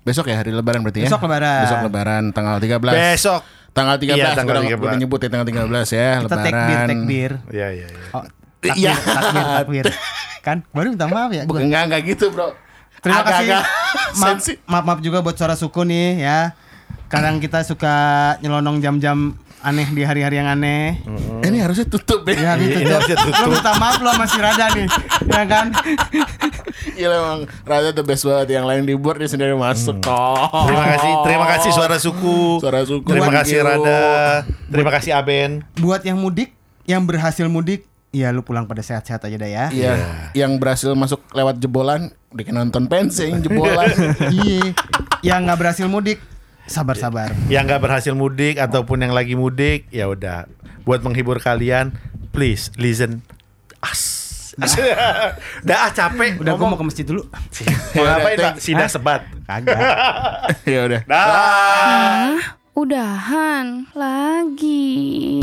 [0.02, 1.08] Besok ya hari lebaran berarti ya?
[1.08, 1.62] Besok lebaran.
[1.64, 3.42] Besok lebaran tanggal 13 Besok.
[3.72, 4.84] Tanggal 13 Iya, tanggal udah, 13.
[4.84, 5.62] udah nyebut ya tanggal 13
[5.94, 7.32] ya Kita lebaran takbir takbir.
[7.50, 8.04] Ya ya ya.
[8.12, 8.24] Oh,
[8.62, 8.94] Iya.
[8.94, 9.86] takbir takbir takbir.
[10.42, 11.44] Kan baru minta maaf ya.
[11.46, 12.52] Bukan enggak, enggak gitu bro
[13.02, 13.50] Terima kasih.
[13.50, 13.64] Agak-agak
[14.22, 14.38] Maaf,
[14.70, 16.54] maaf, maaf juga buat suara suku nih ya.
[17.10, 17.96] Kadang kita suka
[18.40, 20.98] nyelonong jam-jam aneh di hari-hari yang aneh.
[21.42, 23.42] Eh, Ini harusnya tutup Ya ya gitu Ini harusnya tutup.
[23.42, 24.88] Lo minta maaf lo masih rada nih.
[25.26, 25.66] Ya kan?
[26.92, 30.86] Iya emang Rada the best banget Yang lain di board dia sendiri masuk kok Terima
[30.88, 32.58] kasih, terima kasih suara suku.
[32.58, 33.06] Suara suku.
[33.06, 33.58] Terima Thank kasih.
[33.62, 34.02] Rada.
[34.68, 35.52] Terima kasih Aben.
[35.78, 36.54] Buat yang mudik,
[36.86, 39.66] yang berhasil mudik, ya lu pulang pada sehat-sehat aja dah ya.
[39.70, 39.94] Iya
[40.34, 43.92] Yang berhasil masuk lewat jebolan Udah nonton pensing jebolan
[44.42, 44.74] Iya.
[45.22, 46.18] Yang nggak berhasil mudik,
[46.70, 47.34] sabar-sabar.
[47.48, 50.46] Yang nggak berhasil mudik ataupun yang lagi mudik, ya udah.
[50.84, 51.94] Buat menghibur kalian,
[52.34, 53.22] please listen
[53.82, 54.22] us.
[55.68, 56.38] Dah ah, capek.
[56.44, 56.76] Udah gua ngomong.
[56.76, 57.24] mau ke masjid dulu.
[57.96, 58.54] Mau ngapain Udah, Pak?
[58.60, 58.92] Sidah Hah?
[58.92, 59.22] sebat.
[59.48, 59.80] Kagak.
[60.72, 62.36] Ya udah Dah.
[62.76, 65.40] Udahan lagi.